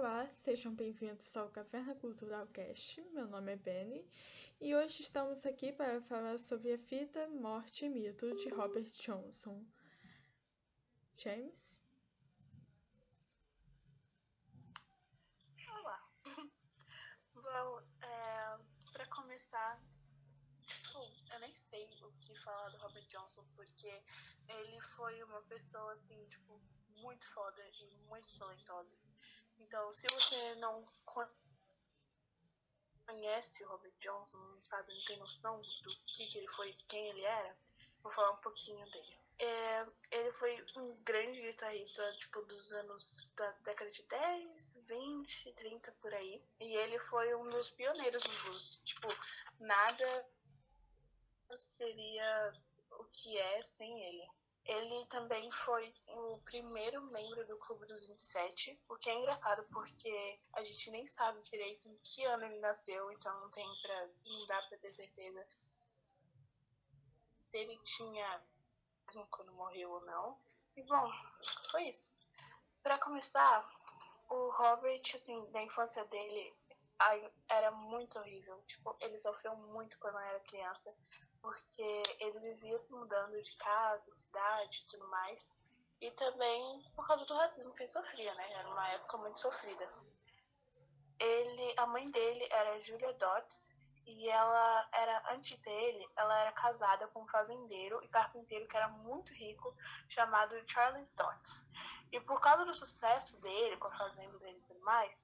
Olá, 0.00 0.28
sejam 0.30 0.72
bem-vindos 0.72 1.36
ao 1.36 1.50
Caverna 1.50 1.92
Cultural 1.92 2.46
Cast. 2.46 3.02
Meu 3.10 3.26
nome 3.26 3.54
é 3.54 3.56
Benny 3.56 4.08
e 4.60 4.72
hoje 4.72 5.02
estamos 5.02 5.44
aqui 5.44 5.72
para 5.72 6.00
falar 6.02 6.38
sobre 6.38 6.72
a 6.72 6.76
vida, 6.76 7.26
morte 7.26 7.84
e 7.84 7.88
mito 7.88 8.32
de 8.36 8.48
Robert 8.50 8.88
Johnson. 8.92 9.66
James? 11.16 11.82
Olá. 15.68 16.08
Bom, 17.34 17.80
é, 18.00 18.58
para 18.92 19.06
começar, 19.08 19.82
eu 21.32 21.40
nem 21.40 21.52
sei 21.56 21.88
o 22.04 22.12
que 22.20 22.36
falar 22.44 22.68
do 22.68 22.78
Robert 22.78 23.06
Johnson 23.08 23.44
porque 23.56 24.00
ele 24.48 24.80
foi 24.94 25.20
uma 25.24 25.42
pessoa 25.42 25.92
assim, 25.94 26.24
tipo, 26.28 26.62
muito 26.98 27.28
foda 27.32 27.68
e 27.80 27.96
muito 28.06 28.38
talentosa. 28.38 28.96
Então, 29.58 29.92
se 29.92 30.06
você 30.08 30.54
não 30.56 30.84
conhece 33.06 33.64
o 33.64 33.68
Robert 33.68 33.94
Johnson, 34.00 34.38
não 34.38 34.64
sabe, 34.64 34.94
não 34.94 35.04
tem 35.04 35.18
noção 35.18 35.60
do 35.60 35.96
que, 36.06 36.26
que 36.26 36.38
ele 36.38 36.48
foi, 36.48 36.72
quem 36.88 37.08
ele 37.08 37.22
era, 37.22 37.56
vou 38.02 38.12
falar 38.12 38.32
um 38.32 38.40
pouquinho 38.42 38.84
dele. 38.90 39.18
É, 39.40 39.86
ele 40.10 40.32
foi 40.32 40.64
um 40.76 40.96
grande 41.04 41.40
guitarrista, 41.40 42.12
tipo, 42.14 42.42
dos 42.42 42.72
anos 42.72 43.32
da 43.36 43.50
década 43.62 43.90
de 43.90 44.02
10, 44.02 44.74
20, 44.88 45.52
30 45.52 45.92
por 45.92 46.12
aí. 46.12 46.42
E 46.58 46.74
ele 46.76 46.98
foi 46.98 47.34
um 47.36 47.48
dos 47.48 47.70
pioneiros 47.70 48.22
do 48.24 48.42
blues. 48.42 48.82
Tipo, 48.84 49.08
nada 49.60 50.28
seria 51.54 52.52
o 52.98 53.04
que 53.04 53.38
é 53.38 53.62
sem 53.62 54.02
ele. 54.02 54.28
Ele 54.68 55.06
também 55.06 55.50
foi 55.50 55.94
o 56.08 56.38
primeiro 56.44 57.00
membro 57.10 57.46
do 57.46 57.56
Clube 57.56 57.86
dos 57.86 58.06
27, 58.06 58.78
o 58.86 58.96
que 58.96 59.08
é 59.08 59.14
engraçado 59.14 59.66
porque 59.72 60.38
a 60.52 60.62
gente 60.62 60.90
nem 60.90 61.06
sabe 61.06 61.42
direito 61.44 61.88
em 61.88 61.96
que 62.04 62.22
ano 62.26 62.44
ele 62.44 62.58
nasceu, 62.58 63.10
então 63.10 63.40
não 63.40 63.50
tem 63.50 63.66
pra. 63.80 64.08
não 64.26 64.46
dá 64.46 64.60
pra 64.68 64.76
ter 64.76 64.92
certeza 64.92 65.46
se 67.50 67.56
ele 67.56 67.78
tinha 67.78 68.42
mesmo 69.06 69.26
quando 69.30 69.52
morreu 69.54 69.90
ou 69.90 70.04
não. 70.04 70.38
E 70.76 70.82
bom, 70.82 71.10
foi 71.70 71.88
isso. 71.88 72.12
Para 72.82 72.98
começar, 72.98 73.66
o 74.28 74.50
Robert, 74.50 75.02
assim, 75.14 75.50
da 75.50 75.62
infância 75.62 76.04
dele 76.04 76.54
era 77.48 77.70
muito 77.70 78.18
horrível. 78.18 78.62
Tipo, 78.66 78.96
ele 79.00 79.16
sofreu 79.18 79.54
muito 79.56 79.98
quando 79.98 80.18
era 80.18 80.40
criança 80.40 80.94
porque 81.40 82.02
ele 82.20 82.38
vivia 82.40 82.78
se 82.78 82.92
mudando 82.92 83.40
de 83.42 83.56
casa, 83.56 84.10
cidade 84.10 84.78
e 84.78 84.86
tudo 84.90 85.08
mais. 85.08 85.38
E 86.00 86.10
também 86.12 86.82
por 86.94 87.06
causa 87.06 87.24
do 87.24 87.34
racismo 87.34 87.74
que 87.74 87.82
ele 87.82 87.90
sofria, 87.90 88.34
né? 88.34 88.52
Era 88.52 88.68
uma 88.68 88.88
época 88.90 89.16
muito 89.18 89.40
sofrida. 89.40 89.92
Ele, 91.18 91.74
a 91.76 91.86
mãe 91.86 92.10
dele 92.10 92.46
era 92.50 92.80
Julia 92.80 93.12
Dodds 93.14 93.72
e 94.06 94.28
ela 94.28 94.88
era 94.92 95.34
antes 95.34 95.58
dele, 95.60 96.08
ela 96.16 96.38
era 96.40 96.52
casada 96.52 97.08
com 97.08 97.22
um 97.22 97.28
fazendeiro 97.28 98.02
e 98.02 98.08
carpinteiro 98.08 98.66
que 98.68 98.76
era 98.76 98.88
muito 98.88 99.34
rico 99.34 99.76
chamado 100.08 100.54
Charlie 100.66 101.06
Dodds. 101.16 101.66
E 102.12 102.20
por 102.20 102.40
causa 102.40 102.64
do 102.64 102.72
sucesso 102.72 103.40
dele 103.42 103.76
com 103.76 103.88
a 103.88 103.98
fazenda 103.98 104.38
dele 104.38 104.58
e 104.58 104.66
tudo 104.66 104.80
mais, 104.80 105.14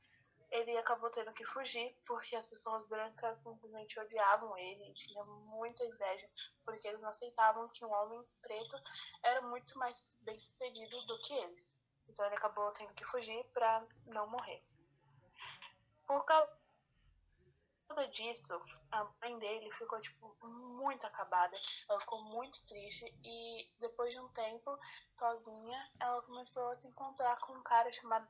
ele 0.55 0.79
acabou 0.79 1.11
tendo 1.11 1.33
que 1.33 1.45
fugir 1.45 1.97
porque 2.07 2.37
as 2.37 2.47
pessoas 2.47 2.87
brancas 2.87 3.39
simplesmente 3.39 3.99
odiavam 3.99 4.57
ele 4.57 4.95
tinham 4.95 5.27
muita 5.47 5.85
inveja 5.85 6.31
porque 6.65 6.87
eles 6.87 7.03
não 7.03 7.11
aceitavam 7.11 7.69
que 7.71 7.85
um 7.85 7.93
homem 7.93 8.25
preto 8.41 8.77
era 9.25 9.43
muito 9.43 9.77
mais 9.77 10.17
bem 10.23 10.39
sucedido 10.39 11.07
do 11.07 11.19
que 11.23 11.35
eles. 11.35 11.75
Então 12.09 12.25
ele 12.27 12.37
acabou 12.37 12.71
tendo 12.73 12.95
que 12.95 13.05
fugir 13.05 13.45
para 13.53 13.85
não 14.07 14.29
morrer. 14.29 14.63
Por 16.07 16.25
causa 16.25 16.49
disso, 18.13 18.63
a 18.93 19.05
mãe 19.23 19.39
dele 19.39 19.73
ficou 19.73 20.01
tipo 20.01 20.37
muito 20.47 21.05
acabada. 21.05 21.57
Ela 21.89 22.01
ficou 22.01 22.23
muito 22.27 22.65
triste 22.67 23.05
e 23.25 23.73
depois 23.81 24.13
de 24.13 24.21
um 24.21 24.29
tempo 24.29 24.79
sozinha, 25.19 25.93
ela 25.99 26.23
começou 26.23 26.69
a 26.69 26.77
se 26.77 26.87
encontrar 26.87 27.37
com 27.41 27.55
um 27.55 27.63
cara 27.63 27.91
chamado 27.93 28.29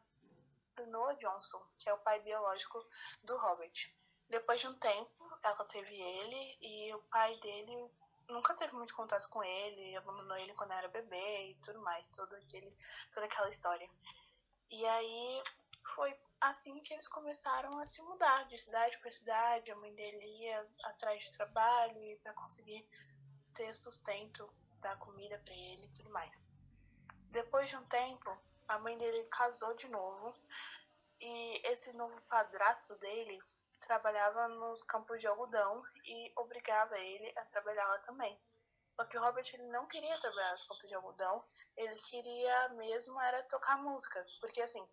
Noah 0.83 1.15
Johnson, 1.15 1.65
que 1.79 1.89
é 1.89 1.95
o 1.95 1.99
pai 1.99 2.21
biológico 2.21 2.85
do 3.23 3.37
Robert. 3.37 3.73
Depois 4.29 4.61
de 4.61 4.69
um 4.69 4.75
tempo, 4.79 5.39
ela 5.43 5.65
teve 5.67 5.95
ele 5.95 6.59
e 6.61 6.95
o 6.95 7.03
pai 7.05 7.39
dele 7.41 7.91
nunca 8.29 8.55
teve 8.55 8.75
muito 8.75 8.95
contato 8.95 9.29
com 9.29 9.43
ele, 9.43 9.97
abandonou 9.97 10.37
ele 10.37 10.55
quando 10.55 10.73
era 10.73 10.89
bebê 10.89 11.51
e 11.51 11.55
tudo 11.57 11.81
mais, 11.81 12.09
todo 12.09 12.35
aquele, 12.37 12.75
toda 13.13 13.27
aquela 13.27 13.51
história. 13.51 13.89
E 14.71 14.85
aí 14.87 15.43
foi 15.95 16.17
assim 16.41 16.81
que 16.81 16.93
eles 16.93 17.07
começaram 17.07 17.79
a 17.79 17.87
se 17.87 18.03
mudar 18.03 18.47
de 18.49 18.59
cidade 18.59 18.99
para 18.99 19.11
cidade. 19.11 19.71
A 19.71 19.77
mãe 19.77 19.95
dele 19.95 20.25
ia 20.43 20.67
atrás 20.85 21.23
de 21.23 21.31
trabalho 21.33 22.19
para 22.23 22.33
conseguir 22.35 22.87
ter 23.55 23.73
sustento, 23.75 24.49
dar 24.81 24.99
comida 24.99 25.39
para 25.45 25.55
ele 25.55 25.87
e 25.87 25.91
tudo 25.91 26.11
mais. 26.11 26.47
Depois 27.31 27.69
de 27.69 27.77
um 27.77 27.85
tempo, 27.87 28.37
a 28.69 28.79
mãe 28.79 28.97
dele 28.97 29.25
casou 29.25 29.75
de 29.75 29.89
novo 29.89 30.35
e 31.21 31.61
esse 31.69 31.93
novo 31.93 32.21
padrasto 32.23 32.95
dele 32.97 33.43
trabalhava 33.81 34.49
nos 34.49 34.83
campos 34.85 35.21
de 35.21 35.27
algodão 35.27 35.83
e 36.05 36.33
obrigava 36.37 36.99
ele 36.99 37.33
a 37.39 37.45
trabalhar 37.47 37.87
lá 37.87 37.99
também. 37.99 38.39
Só 38.97 39.05
que 39.05 39.19
o 39.19 39.21
Robert 39.21 39.49
ele 39.53 39.67
não 39.69 39.87
queria 39.87 40.19
trabalhar 40.21 40.53
nos 40.53 40.67
campos 40.67 40.89
de 40.89 40.95
algodão, 40.95 41.45
ele 41.77 41.97
queria 41.97 42.69
mesmo 42.71 43.21
era 43.21 43.43
tocar 43.45 43.77
música, 43.83 44.25
porque 44.41 44.63
assim, 44.63 44.87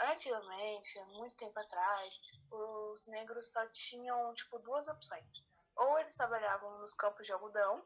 antigamente, 0.00 1.00
muito 1.06 1.36
tempo 1.36 1.58
atrás, 1.58 2.20
os 2.50 3.06
negros 3.08 3.50
só 3.50 3.66
tinham 3.68 4.32
tipo 4.34 4.58
duas 4.60 4.86
opções. 4.88 5.28
Ou 5.74 5.98
eles 5.98 6.14
trabalhavam 6.14 6.78
nos 6.78 6.94
campos 6.94 7.26
de 7.26 7.32
algodão, 7.32 7.84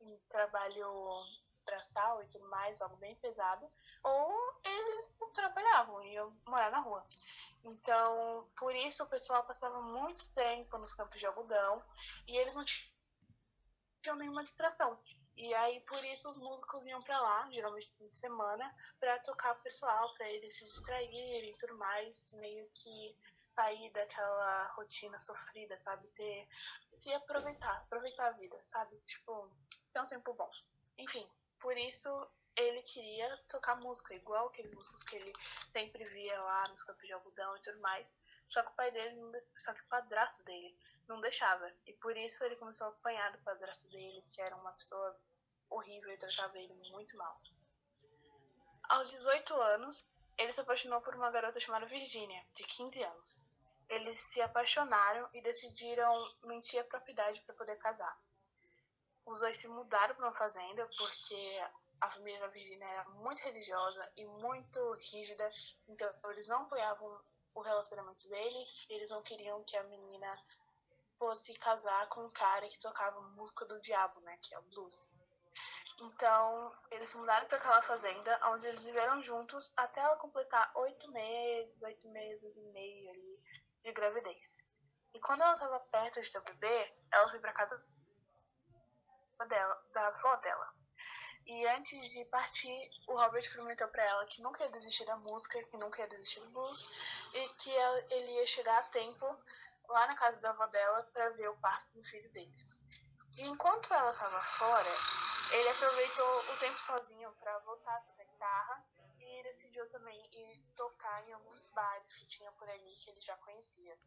em 0.00 0.16
trabalho 0.28 1.18
braçal 1.66 2.22
e 2.22 2.26
tudo 2.28 2.48
mais, 2.48 2.80
algo 2.80 2.96
bem 2.96 3.14
pesado, 3.16 3.68
ou 4.02 4.60
eles 4.64 5.12
não 5.20 5.30
trabalhavam, 5.32 6.02
iam 6.04 6.34
morar 6.46 6.70
na 6.70 6.80
rua. 6.80 7.06
Então, 7.64 8.48
por 8.56 8.74
isso 8.74 9.02
o 9.04 9.08
pessoal 9.08 9.44
passava 9.44 9.82
muito 9.82 10.32
tempo 10.32 10.78
nos 10.78 10.94
campos 10.94 11.20
de 11.20 11.26
algodão 11.26 11.82
e 12.26 12.36
eles 12.36 12.54
não 12.54 12.64
tinham 12.64 14.16
nenhuma 14.16 14.42
distração. 14.42 14.98
E 15.36 15.52
aí, 15.54 15.80
por 15.80 16.02
isso, 16.06 16.28
os 16.30 16.38
músicos 16.38 16.86
iam 16.86 17.02
para 17.02 17.20
lá, 17.20 17.50
geralmente 17.50 17.92
fim 17.98 18.08
de 18.08 18.14
semana, 18.14 18.74
para 18.98 19.18
tocar 19.18 19.52
o 19.52 19.62
pessoal, 19.62 20.14
para 20.14 20.30
eles 20.30 20.56
se 20.56 20.64
distraírem 20.64 21.50
e 21.50 21.56
tudo 21.58 21.76
mais, 21.76 22.30
meio 22.32 22.66
que 22.72 23.14
sair 23.56 23.90
daquela 23.90 24.66
rotina 24.76 25.18
sofrida, 25.18 25.78
sabe? 25.78 26.06
Ter, 26.08 26.48
se 26.96 27.12
aproveitar, 27.12 27.78
aproveitar 27.78 28.28
a 28.28 28.32
vida, 28.32 28.58
sabe? 28.62 28.96
Tipo, 29.06 29.50
ter 29.92 30.00
um 30.00 30.06
tempo 30.06 30.32
bom. 30.34 30.50
Enfim, 30.98 31.28
por 31.60 31.76
isso 31.76 32.08
ele 32.56 32.82
queria 32.82 33.36
tocar 33.48 33.76
música, 33.76 34.14
igual 34.14 34.46
aqueles 34.46 34.72
músicos 34.72 35.02
que 35.02 35.16
ele 35.16 35.32
sempre 35.72 36.04
via 36.04 36.40
lá 36.40 36.68
nos 36.68 36.82
campos 36.82 37.06
de 37.06 37.12
algodão 37.12 37.56
e 37.56 37.60
tudo 37.60 37.80
mais. 37.80 38.10
Só 38.48 38.62
que 38.62 38.70
o 38.70 38.74
pai 38.74 38.90
dele, 38.90 39.20
só 39.56 39.74
que 39.74 39.82
o 39.82 39.88
padrasto 39.88 40.44
dele 40.44 40.74
não 41.06 41.20
deixava. 41.20 41.70
E 41.86 41.92
por 41.94 42.16
isso 42.16 42.42
ele 42.44 42.56
começou 42.56 42.86
a 42.86 42.90
apanhar 42.90 43.30
do 43.32 43.42
padrasto 43.42 43.88
dele, 43.90 44.24
que 44.32 44.40
era 44.40 44.56
uma 44.56 44.72
pessoa 44.72 45.20
horrível 45.68 46.10
e 46.12 46.16
tratava 46.16 46.58
ele 46.58 46.72
muito 46.90 47.16
mal. 47.16 47.40
Aos 48.88 49.10
18 49.10 49.54
anos, 49.54 50.10
ele 50.38 50.52
se 50.52 50.60
apaixonou 50.60 51.00
por 51.00 51.14
uma 51.14 51.30
garota 51.30 51.60
chamada 51.60 51.86
Virginia, 51.86 52.42
de 52.54 52.64
15 52.64 53.02
anos. 53.02 53.42
Eles 53.88 54.18
se 54.18 54.40
apaixonaram 54.40 55.28
e 55.34 55.42
decidiram 55.42 56.34
mentir 56.44 56.80
a 56.80 56.84
propriedade 56.84 57.40
para 57.42 57.54
poder 57.54 57.76
casar 57.76 58.16
os 59.26 59.40
dois 59.40 59.56
se 59.56 59.68
mudaram 59.68 60.14
para 60.14 60.26
uma 60.26 60.34
fazenda 60.34 60.88
porque 60.96 61.64
a 62.00 62.10
família 62.10 62.40
da 62.40 62.46
Virginia 62.48 62.86
era 62.86 63.04
muito 63.10 63.42
religiosa 63.42 64.08
e 64.16 64.24
muito 64.24 64.92
rígida, 64.92 65.50
então 65.88 66.08
eles 66.30 66.46
não 66.46 66.62
apoiavam 66.62 67.20
o 67.54 67.60
relacionamento 67.60 68.28
dele, 68.28 68.64
eles 68.88 69.10
não 69.10 69.22
queriam 69.22 69.64
que 69.64 69.76
a 69.76 69.82
menina 69.84 70.38
fosse 71.18 71.54
casar 71.54 72.08
com 72.08 72.26
um 72.26 72.30
cara 72.30 72.68
que 72.68 72.78
tocava 72.78 73.20
música 73.20 73.64
do 73.64 73.80
diabo, 73.80 74.20
né, 74.20 74.38
que 74.42 74.54
é 74.54 74.58
o 74.58 74.62
blues. 74.62 74.94
Então, 75.98 76.76
eles 76.90 77.14
mudaram 77.14 77.46
para 77.46 77.56
aquela 77.56 77.80
fazenda, 77.80 78.38
onde 78.50 78.66
eles 78.66 78.84
viveram 78.84 79.22
juntos 79.22 79.72
até 79.78 80.02
ela 80.02 80.16
completar 80.16 80.70
oito 80.76 81.10
meses, 81.10 81.82
oito 81.82 82.06
meses 82.08 82.54
e 82.54 82.60
meio 82.72 83.10
ali 83.10 83.40
de 83.82 83.92
gravidez. 83.92 84.58
E 85.14 85.20
quando 85.20 85.40
ela 85.40 85.54
estava 85.54 85.80
perto 85.80 86.20
de 86.20 86.30
ter 86.30 86.38
o 86.38 86.44
bebê, 86.44 86.92
ela 87.10 87.30
foi 87.30 87.38
para 87.38 87.54
casa 87.54 87.82
dela, 89.44 89.82
da 89.92 90.06
avó 90.06 90.36
dela. 90.36 90.74
E 91.44 91.66
antes 91.68 92.10
de 92.10 92.24
partir, 92.24 92.90
o 93.06 93.16
Robert 93.16 93.48
prometeu 93.52 93.86
para 93.88 94.02
ela 94.02 94.26
que 94.26 94.42
nunca 94.42 94.64
ia 94.64 94.70
desistir 94.70 95.04
da 95.04 95.16
música, 95.16 95.62
que 95.64 95.76
nunca 95.76 96.02
ia 96.02 96.08
desistir 96.08 96.40
do 96.40 96.50
blues 96.50 96.90
e 97.32 97.48
que 97.50 97.70
ele 98.10 98.32
ia 98.32 98.46
chegar 98.46 98.78
a 98.78 98.88
tempo 98.88 99.26
lá 99.88 100.06
na 100.06 100.16
casa 100.16 100.40
da 100.40 100.50
avó 100.50 100.66
dela 100.66 101.04
para 101.12 101.28
ver 101.30 101.48
o 101.48 101.56
parto 101.58 101.88
do 101.92 102.02
filho 102.02 102.28
deles. 102.32 102.76
E 103.36 103.42
enquanto 103.42 103.92
ela 103.92 104.12
estava 104.12 104.42
fora, 104.42 104.90
ele 105.52 105.68
aproveitou 105.68 106.52
o 106.52 106.58
tempo 106.58 106.80
sozinho 106.80 107.30
para 107.38 107.58
voltar 107.60 107.94
a 107.96 108.00
tocar 108.00 108.24
guitarra 108.24 108.84
e 109.20 109.42
decidiu 109.42 109.86
também 109.88 110.18
ir 110.32 110.62
tocar 110.74 111.28
em 111.28 111.32
alguns 111.32 111.66
bares 111.68 112.12
que 112.14 112.26
tinha 112.26 112.50
por 112.52 112.68
ali 112.68 112.96
que 112.96 113.10
ele 113.10 113.20
já 113.20 113.36
conhecia. 113.36 113.98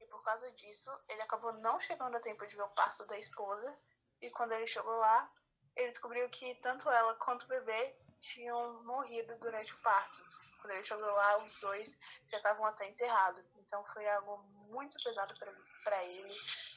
E 0.00 0.06
por 0.06 0.22
causa 0.22 0.50
disso, 0.52 0.90
ele 1.08 1.22
acabou 1.22 1.52
não 1.54 1.80
chegando 1.80 2.16
a 2.16 2.20
tempo 2.20 2.46
de 2.46 2.56
ver 2.56 2.62
o 2.62 2.68
parto 2.70 3.06
da 3.06 3.18
esposa. 3.18 3.74
E 4.20 4.30
quando 4.30 4.52
ele 4.52 4.66
chegou 4.66 4.96
lá, 4.96 5.30
ele 5.74 5.90
descobriu 5.90 6.28
que 6.30 6.54
tanto 6.56 6.90
ela 6.90 7.14
quanto 7.14 7.44
o 7.44 7.48
bebê 7.48 7.96
tinham 8.18 8.82
morrido 8.84 9.36
durante 9.38 9.74
o 9.74 9.78
parto. 9.78 10.24
Quando 10.60 10.72
ele 10.72 10.82
chegou 10.82 11.06
lá, 11.06 11.42
os 11.42 11.54
dois 11.60 11.98
já 12.28 12.38
estavam 12.38 12.64
até 12.66 12.88
enterrados. 12.88 13.44
Então 13.56 13.84
foi 13.86 14.08
algo 14.08 14.38
muito 14.68 14.96
pesado 15.02 15.34
para 15.84 16.04
ele. 16.04 16.34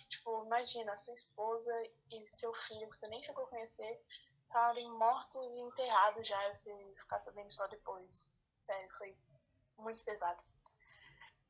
Tipo, 0.10 0.44
imagina, 0.46 0.98
sua 0.98 1.14
esposa 1.14 1.72
e 2.12 2.26
seu 2.26 2.54
filho, 2.54 2.90
que 2.90 2.98
você 2.98 3.08
nem 3.08 3.24
chegou 3.24 3.46
a 3.46 3.48
conhecer, 3.48 4.04
estarem 4.44 4.90
mortos 4.92 5.54
e 5.54 5.60
enterrados 5.60 6.28
já, 6.28 6.50
e 6.50 6.56
você 6.56 6.94
ficar 6.98 7.20
sabendo 7.20 7.52
só 7.52 7.68
depois. 7.68 8.32
Sério, 8.66 8.90
foi 8.98 9.16
muito 9.78 10.04
pesado. 10.04 10.42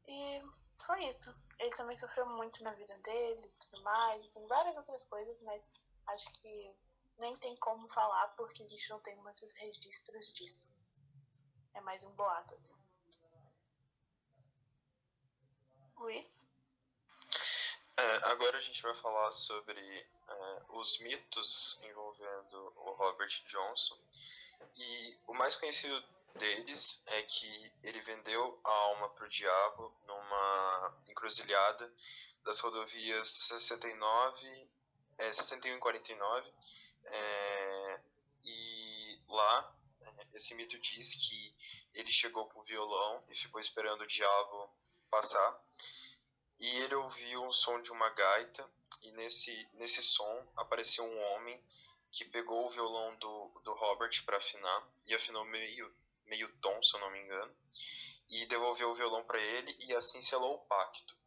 E 0.08 0.42
foi 0.86 1.06
isso. 1.06 1.36
Ele 1.60 1.76
também 1.76 1.98
sofreu 1.98 2.26
muito 2.26 2.64
na 2.64 2.72
vida 2.74 2.98
dele 3.00 3.46
e 3.46 3.66
tudo 3.66 3.84
mais. 3.84 4.28
Tem 4.30 4.46
várias 4.48 4.78
outras 4.78 5.04
coisas, 5.06 5.42
mas 5.42 5.62
acho 6.10 6.32
que 6.34 6.76
nem 7.18 7.36
tem 7.38 7.56
como 7.58 7.88
falar 7.90 8.28
porque 8.36 8.64
a 8.64 8.68
gente 8.68 8.90
não 8.90 9.00
tem 9.00 9.16
muitos 9.18 9.52
registros 9.54 10.34
disso. 10.34 10.68
É 11.74 11.82
mais 11.82 12.04
um 12.04 12.12
boato, 12.12 12.54
assim. 12.56 12.76
Luiz? 15.98 16.40
É, 17.98 18.32
agora 18.32 18.58
a 18.58 18.62
gente 18.62 18.82
vai 18.82 18.96
falar 18.96 19.32
sobre 19.34 19.82
é, 19.82 20.64
os 20.70 21.00
mitos 21.00 21.78
envolvendo 21.84 22.74
o 22.78 22.92
Robert 22.94 23.44
Johnson. 23.46 23.98
E 24.78 25.20
o 25.28 25.34
mais 25.34 25.56
conhecido 25.56 26.02
deles 26.36 27.04
é 27.08 27.22
que 27.24 27.74
ele 27.84 28.00
vendeu 28.02 28.60
a 28.64 28.72
alma 28.72 29.10
para 29.10 29.26
o 29.26 29.30
diabo 29.30 29.94
numa 30.08 30.98
encruzilhada 31.08 31.94
das 32.44 32.60
rodovias 32.62 33.30
69, 33.30 34.72
é, 35.20 35.34
61 35.34 35.76
e 35.76 35.80
49. 35.80 36.54
É, 37.06 38.02
e 38.44 39.22
lá, 39.28 39.76
é, 40.02 40.28
esse 40.34 40.56
mito 40.56 40.80
diz 40.80 41.14
que 41.14 41.56
ele 41.94 42.12
chegou 42.12 42.48
com 42.48 42.60
o 42.60 42.64
violão 42.64 43.24
e 43.30 43.36
ficou 43.36 43.60
esperando 43.60 44.02
o 44.02 44.08
diabo 44.08 44.70
passar. 45.10 45.62
E 46.60 46.68
ele 46.78 46.96
ouviu 46.96 47.46
o 47.46 47.54
som 47.54 47.82
de 47.82 47.92
uma 47.92 48.10
gaita, 48.10 48.70
e 49.02 49.12
nesse, 49.12 49.70
nesse 49.74 50.04
som 50.04 50.52
apareceu 50.58 51.06
um 51.06 51.22
homem 51.34 51.62
que 52.12 52.26
pegou 52.26 52.66
o 52.66 52.70
violão 52.70 53.16
do, 53.18 53.62
do 53.64 53.74
Robert 53.74 54.24
para 54.26 54.38
afinar, 54.38 54.90
e 55.08 55.14
afinou 55.14 55.46
meio, 55.46 55.94
meio 56.26 56.52
tom, 56.60 56.82
se 56.84 56.96
eu 56.96 57.00
não 57.00 57.12
me 57.12 57.20
engano, 57.20 57.56
e 58.30 58.46
devolveu 58.48 58.90
o 58.90 58.96
violão 58.96 59.24
para 59.24 59.40
ele, 59.40 59.76
e 59.80 59.96
assim 59.96 60.22
selou 60.22 60.56
o 60.56 60.66
pacto. 60.66 61.18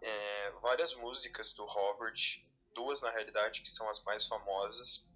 É, 0.00 0.50
várias 0.62 0.94
músicas 0.94 1.52
do 1.54 1.64
Robert, 1.64 2.42
duas 2.74 3.00
na 3.00 3.10
realidade 3.10 3.60
que 3.60 3.70
são 3.70 3.88
as 3.88 4.02
mais 4.04 4.26
famosas, 4.26 5.06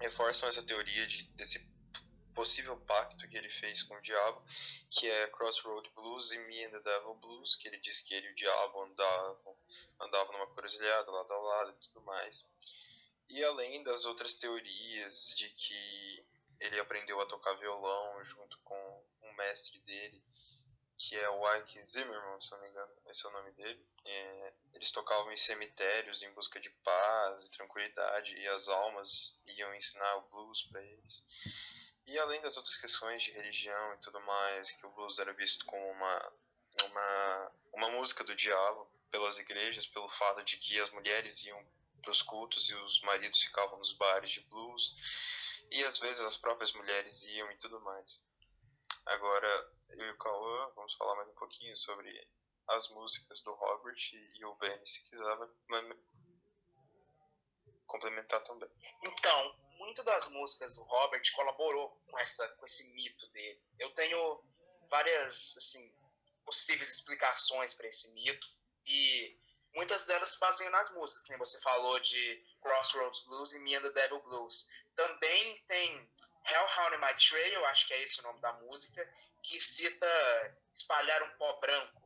reforçam 0.00 0.48
essa 0.48 0.62
teoria 0.62 1.06
de, 1.06 1.24
desse 1.34 1.68
possível 2.34 2.76
pacto 2.86 3.28
que 3.28 3.36
ele 3.36 3.50
fez 3.50 3.82
com 3.82 3.94
o 3.94 4.00
diabo, 4.00 4.42
que 4.88 5.08
é 5.08 5.26
Crossroad 5.28 5.88
Blues 5.90 6.30
e 6.32 6.38
Me 6.38 6.64
and 6.64 6.70
the 6.70 6.80
Devil 6.80 7.14
Blues, 7.16 7.56
que 7.56 7.68
ele 7.68 7.78
diz 7.78 8.00
que 8.00 8.14
ele 8.14 8.28
e 8.28 8.32
o 8.32 8.34
diabo 8.34 8.82
andavam, 8.82 9.56
andavam 10.00 10.32
numa 10.32 10.54
cruzilhada 10.54 11.10
lado 11.10 11.32
a 11.32 11.38
lado 11.38 11.70
e 11.72 11.86
tudo 11.86 12.00
mais. 12.02 12.48
E 13.28 13.44
além 13.44 13.82
das 13.82 14.04
outras 14.04 14.34
teorias 14.34 15.34
de 15.36 15.48
que 15.50 16.26
ele 16.60 16.80
aprendeu 16.80 17.20
a 17.20 17.26
tocar 17.26 17.54
violão 17.54 18.24
junto 18.24 18.58
com 18.60 19.04
um 19.22 19.32
mestre 19.34 19.78
dele, 19.80 20.22
que 21.00 21.16
é 21.16 21.30
o 21.30 21.56
Ike 21.56 21.82
Zimmerman, 21.82 22.40
se 22.42 22.50
não 22.50 22.60
me 22.60 22.68
engano, 22.68 22.92
esse 23.06 23.24
é 23.24 23.28
o 23.30 23.32
nome 23.32 23.50
dele. 23.52 23.86
É, 24.04 24.52
eles 24.74 24.90
tocavam 24.90 25.32
em 25.32 25.36
cemitérios 25.36 26.22
em 26.22 26.30
busca 26.34 26.60
de 26.60 26.68
paz 26.68 27.46
e 27.46 27.50
tranquilidade, 27.52 28.34
e 28.36 28.46
as 28.48 28.68
almas 28.68 29.42
iam 29.46 29.74
ensinar 29.74 30.16
o 30.16 30.28
blues 30.28 30.62
para 30.64 30.82
eles. 30.82 31.24
E 32.06 32.18
além 32.18 32.42
das 32.42 32.58
outras 32.58 32.76
questões 32.76 33.22
de 33.22 33.30
religião 33.30 33.94
e 33.94 33.98
tudo 33.98 34.20
mais, 34.20 34.70
que 34.72 34.84
o 34.84 34.90
blues 34.90 35.18
era 35.18 35.32
visto 35.32 35.64
como 35.64 35.90
uma, 35.90 36.32
uma, 36.84 37.52
uma 37.72 37.90
música 37.92 38.22
do 38.22 38.36
diabo 38.36 38.86
pelas 39.10 39.38
igrejas, 39.38 39.86
pelo 39.86 40.08
fato 40.08 40.44
de 40.44 40.58
que 40.58 40.78
as 40.80 40.90
mulheres 40.90 41.42
iam 41.44 41.66
para 42.02 42.10
os 42.10 42.20
cultos 42.20 42.68
e 42.68 42.74
os 42.74 43.00
maridos 43.02 43.42
ficavam 43.42 43.78
nos 43.78 43.92
bares 43.92 44.32
de 44.32 44.40
blues, 44.40 44.94
e 45.70 45.82
às 45.84 45.98
vezes 45.98 46.20
as 46.20 46.36
próprias 46.36 46.72
mulheres 46.72 47.22
iam 47.24 47.50
e 47.50 47.56
tudo 47.56 47.80
mais. 47.80 48.22
Agora, 49.10 49.72
eu 49.88 50.06
e 50.06 50.10
o 50.10 50.18
Cauã 50.18 50.70
vamos 50.76 50.94
falar 50.94 51.16
mais 51.16 51.28
um 51.28 51.34
pouquinho 51.34 51.76
sobre 51.76 52.28
as 52.68 52.88
músicas 52.90 53.40
do 53.42 53.52
Robert 53.54 53.98
e, 54.12 54.44
o 54.44 54.54
Ben, 54.54 54.86
se 54.86 55.04
quiser 55.10 55.36
complementar 57.88 58.40
também. 58.44 58.70
Então, 59.02 59.56
muito 59.78 60.04
das 60.04 60.28
músicas 60.28 60.76
do 60.76 60.84
Robert 60.84 61.22
colaborou 61.34 62.00
com 62.08 62.20
essa 62.20 62.46
com 62.50 62.64
esse 62.64 62.84
mito 62.94 63.26
dele. 63.32 63.60
Eu 63.80 63.92
tenho 63.94 64.44
várias 64.88 65.56
assim 65.56 65.92
possíveis 66.44 66.88
explicações 66.88 67.74
para 67.74 67.88
esse 67.88 68.12
mito 68.12 68.46
e 68.86 69.36
muitas 69.74 70.04
delas 70.04 70.30
se 70.30 70.38
baseiam 70.38 70.70
nas 70.70 70.88
músicas, 70.94 71.24
que 71.24 71.36
você 71.36 71.60
falou 71.62 71.98
de 71.98 72.46
Crossroads 72.60 73.24
Blues 73.24 73.52
e 73.54 73.58
Me 73.58 73.74
and 73.74 73.82
the 73.82 73.90
Devil 73.90 74.22
Blues. 74.22 74.70
Também 74.94 75.60
tem 75.66 76.08
Hellhound 76.44 76.96
My 76.98 77.14
Trail, 77.16 77.64
acho 77.66 77.86
que 77.86 77.94
é 77.94 78.02
esse 78.02 78.20
o 78.20 78.22
nome 78.22 78.40
da 78.40 78.52
música, 78.54 79.08
que 79.42 79.60
cita 79.60 80.06
espalhar 80.74 81.22
um 81.22 81.30
pó 81.36 81.54
branco, 81.60 82.00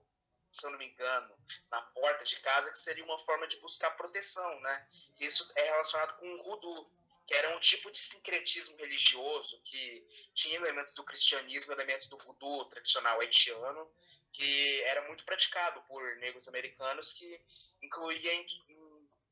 se 0.50 0.66
eu 0.66 0.70
não 0.70 0.78
me 0.78 0.86
engano, 0.86 1.36
na 1.70 1.82
porta 1.82 2.24
de 2.24 2.38
casa, 2.40 2.70
que 2.70 2.78
seria 2.78 3.04
uma 3.04 3.18
forma 3.18 3.46
de 3.48 3.56
buscar 3.58 3.90
proteção, 3.92 4.60
né? 4.60 4.88
Isso 5.18 5.50
é 5.56 5.64
relacionado 5.64 6.16
com 6.18 6.32
o 6.34 6.42
voodoo, 6.44 6.90
que 7.26 7.34
era 7.34 7.56
um 7.56 7.60
tipo 7.60 7.90
de 7.90 7.98
sincretismo 7.98 8.76
religioso 8.76 9.60
que 9.62 10.06
tinha 10.34 10.56
elementos 10.56 10.94
do 10.94 11.04
cristianismo, 11.04 11.72
elementos 11.72 12.06
do 12.08 12.16
voodoo 12.18 12.66
tradicional 12.66 13.20
haitiano, 13.20 13.90
que 14.32 14.82
era 14.82 15.06
muito 15.08 15.24
praticado 15.24 15.80
por 15.82 16.16
negros 16.16 16.48
americanos, 16.48 17.12
que 17.12 17.40
incluía 17.82 18.32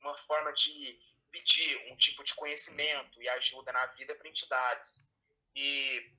uma 0.01 0.17
forma 0.19 0.53
de 0.53 0.99
pedir 1.33 1.91
um 1.91 1.97
tipo 1.97 2.23
de 2.23 2.35
conhecimento 2.35 3.21
e 3.21 3.29
ajuda 3.31 3.73
na 3.73 3.87
vida 3.87 4.15
para 4.15 4.29
entidades. 4.29 5.11
E 5.57 6.13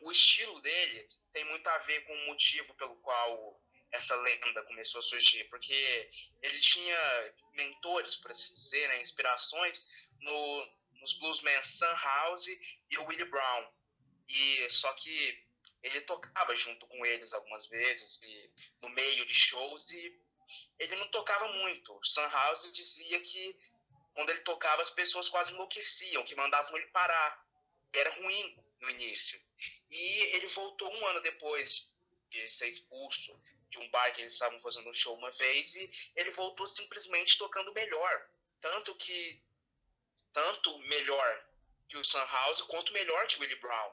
o 0.00 0.10
estilo 0.10 0.60
dele 0.62 1.08
tem 1.32 1.44
muito 1.44 1.66
a 1.66 1.78
ver 1.78 2.04
com 2.04 2.14
o 2.14 2.26
motivo 2.26 2.72
pelo 2.74 2.96
qual 2.96 3.60
essa 3.90 4.14
lenda 4.16 4.62
começou 4.62 5.00
a 5.00 5.02
surgir, 5.02 5.44
porque 5.44 6.10
ele 6.40 6.60
tinha 6.60 7.34
mentores, 7.52 8.16
por 8.16 8.30
assim 8.30 8.54
dizer, 8.54 8.88
né, 8.88 9.00
inspirações 9.00 9.86
no, 10.20 10.72
nos 10.94 11.18
bluesmen 11.18 11.62
Sam 11.62 11.94
House 11.94 12.46
e 12.46 12.98
o 12.98 13.04
Willie 13.04 13.26
Brown. 13.26 13.70
E 14.28 14.70
só 14.70 14.90
que 14.94 15.44
ele 15.82 16.00
tocava 16.02 16.56
junto 16.56 16.86
com 16.86 17.04
eles 17.04 17.32
algumas 17.32 17.66
vezes 17.66 18.22
e 18.22 18.50
no 18.80 18.88
meio 18.88 19.26
de 19.26 19.34
shows 19.34 19.90
e 19.90 20.22
ele 20.78 20.96
não 20.96 21.08
tocava 21.08 21.48
muito. 21.48 21.98
Sam 22.04 22.28
House 22.28 22.72
dizia 22.72 23.20
que 23.20 23.56
quando 24.14 24.30
ele 24.30 24.40
tocava 24.40 24.82
as 24.82 24.90
pessoas 24.90 25.28
quase 25.28 25.52
enlouqueciam, 25.52 26.24
que 26.24 26.34
mandavam 26.34 26.76
ele 26.76 26.86
parar. 26.86 27.46
Era 27.92 28.10
ruim 28.14 28.56
no 28.80 28.90
início. 28.90 29.40
E 29.90 30.36
ele 30.36 30.46
voltou 30.48 30.92
um 30.92 31.06
ano 31.06 31.20
depois 31.20 31.88
de 32.30 32.48
ser 32.48 32.68
expulso 32.68 33.38
de 33.68 33.78
um 33.78 33.88
bar 33.90 34.12
que 34.14 34.20
eles 34.20 34.34
estavam 34.34 34.60
fazendo 34.60 34.88
um 34.88 34.94
show 34.94 35.16
uma 35.16 35.30
vez 35.30 35.74
e 35.74 35.90
ele 36.14 36.30
voltou 36.30 36.66
simplesmente 36.66 37.38
tocando 37.38 37.72
melhor. 37.72 38.28
Tanto 38.60 38.94
que 38.96 39.40
tanto 40.32 40.78
melhor 40.80 41.44
que 41.88 41.96
o 41.96 42.04
Sunhouse 42.04 42.62
quanto 42.64 42.92
melhor 42.92 43.26
que 43.26 43.36
o 43.36 43.40
Willie 43.40 43.56
Brown. 43.56 43.92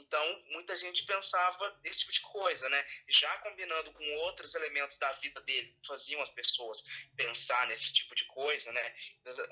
Então, 0.00 0.42
muita 0.46 0.76
gente 0.76 1.04
pensava 1.04 1.70
desse 1.82 2.00
tipo 2.00 2.12
de 2.12 2.20
coisa, 2.20 2.68
né? 2.68 2.86
Já 3.08 3.36
combinando 3.38 3.92
com 3.92 4.12
outros 4.24 4.54
elementos 4.54 4.98
da 4.98 5.12
vida 5.12 5.40
dele, 5.42 5.76
faziam 5.86 6.20
as 6.22 6.30
pessoas 6.30 6.82
pensar 7.16 7.66
nesse 7.66 7.92
tipo 7.92 8.14
de 8.14 8.24
coisa, 8.26 8.72
né? 8.72 8.94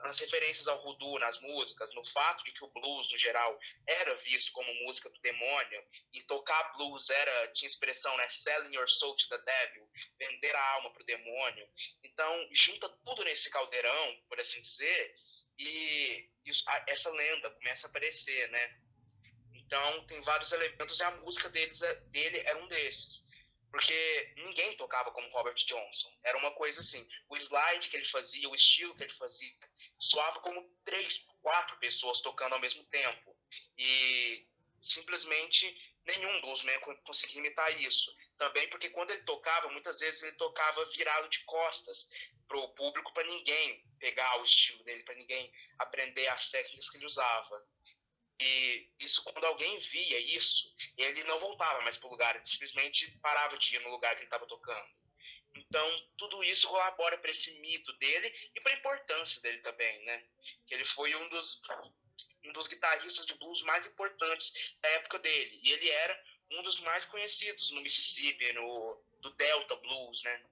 As 0.04 0.18
referências 0.18 0.66
ao 0.66 0.82
voodoo 0.82 1.18
nas 1.18 1.38
músicas, 1.40 1.94
no 1.94 2.04
fato 2.06 2.42
de 2.44 2.52
que 2.52 2.64
o 2.64 2.68
blues, 2.68 3.10
no 3.10 3.18
geral, 3.18 3.58
era 3.86 4.14
visto 4.16 4.50
como 4.52 4.72
música 4.84 5.10
do 5.10 5.20
demônio, 5.20 5.84
e 6.12 6.22
tocar 6.22 6.72
blues 6.76 7.10
era, 7.10 7.48
tinha 7.48 7.68
expressão, 7.68 8.16
né? 8.16 8.28
Selling 8.30 8.74
your 8.74 8.88
soul 8.88 9.16
to 9.16 9.28
the 9.28 9.38
devil, 9.38 9.88
vender 10.18 10.56
a 10.56 10.70
alma 10.72 10.92
pro 10.92 11.04
demônio. 11.04 11.68
Então, 12.02 12.48
junta 12.52 12.88
tudo 13.04 13.22
nesse 13.24 13.50
caldeirão, 13.50 14.22
por 14.28 14.40
assim 14.40 14.62
dizer, 14.62 15.14
e, 15.58 16.30
e 16.46 16.50
essa 16.86 17.10
lenda 17.10 17.50
começa 17.50 17.86
a 17.86 17.90
aparecer, 17.90 18.48
né? 18.50 18.87
Então, 19.68 20.02
tem 20.06 20.18
vários 20.22 20.50
elementos 20.50 20.98
e 20.98 21.02
a 21.02 21.10
música 21.10 21.46
deles, 21.50 21.82
é, 21.82 21.94
dele 22.06 22.38
era 22.38 22.56
um 22.56 22.66
desses. 22.68 23.22
Porque 23.70 24.32
ninguém 24.36 24.74
tocava 24.78 25.10
como 25.10 25.28
Robert 25.28 25.56
Johnson. 25.66 26.10
Era 26.24 26.38
uma 26.38 26.52
coisa 26.52 26.80
assim. 26.80 27.06
O 27.28 27.36
slide 27.36 27.90
que 27.90 27.96
ele 27.98 28.06
fazia, 28.06 28.48
o 28.48 28.54
estilo 28.54 28.96
que 28.96 29.02
ele 29.02 29.12
fazia, 29.12 29.54
soava 29.98 30.40
como 30.40 30.74
três, 30.86 31.18
quatro 31.42 31.76
pessoas 31.76 32.22
tocando 32.22 32.54
ao 32.54 32.60
mesmo 32.60 32.82
tempo. 32.84 33.36
E 33.76 34.48
simplesmente 34.80 35.76
nenhum 36.06 36.40
bluesman 36.40 36.80
conseguia 37.04 37.40
imitar 37.40 37.78
isso. 37.78 38.10
Também 38.38 38.66
porque 38.70 38.88
quando 38.88 39.10
ele 39.10 39.22
tocava, 39.24 39.68
muitas 39.68 40.00
vezes 40.00 40.22
ele 40.22 40.32
tocava 40.36 40.82
virado 40.92 41.28
de 41.28 41.44
costas 41.44 42.08
para 42.48 42.56
o 42.56 42.68
público, 42.70 43.12
para 43.12 43.28
ninguém 43.28 43.84
pegar 43.98 44.40
o 44.40 44.44
estilo 44.46 44.82
dele, 44.84 45.02
para 45.02 45.14
ninguém 45.14 45.52
aprender 45.78 46.26
as 46.28 46.50
técnicas 46.50 46.88
que 46.88 46.96
ele 46.96 47.04
usava. 47.04 47.62
E 48.40 48.88
isso, 49.00 49.22
quando 49.24 49.44
alguém 49.44 49.78
via 49.78 50.18
isso, 50.20 50.72
ele 50.96 51.24
não 51.24 51.40
voltava 51.40 51.80
mais 51.82 51.96
para 51.96 52.06
o 52.06 52.10
lugar, 52.10 52.36
ele 52.36 52.46
simplesmente 52.46 53.10
parava 53.20 53.58
de 53.58 53.74
ir 53.74 53.80
no 53.80 53.90
lugar 53.90 54.14
que 54.14 54.20
ele 54.20 54.26
estava 54.26 54.46
tocando. 54.46 54.88
Então, 55.54 56.06
tudo 56.16 56.44
isso 56.44 56.68
colabora 56.68 57.18
para 57.18 57.30
esse 57.30 57.50
mito 57.60 57.92
dele 57.94 58.32
e 58.54 58.60
para 58.60 58.72
a 58.72 58.76
importância 58.76 59.40
dele 59.42 59.58
também, 59.58 60.04
né? 60.04 60.24
Que 60.66 60.74
ele 60.74 60.84
foi 60.84 61.14
um 61.16 61.28
dos, 61.30 61.60
um 62.44 62.52
dos 62.52 62.68
guitarristas 62.68 63.26
de 63.26 63.34
blues 63.34 63.62
mais 63.62 63.86
importantes 63.86 64.52
da 64.80 64.88
época 64.90 65.18
dele. 65.18 65.58
E 65.62 65.72
ele 65.72 65.88
era 65.90 66.24
um 66.52 66.62
dos 66.62 66.78
mais 66.80 67.04
conhecidos 67.06 67.70
no 67.72 67.80
Mississippi, 67.80 68.52
no 68.52 69.02
do 69.20 69.30
Delta 69.30 69.74
Blues, 69.76 70.22
né? 70.22 70.44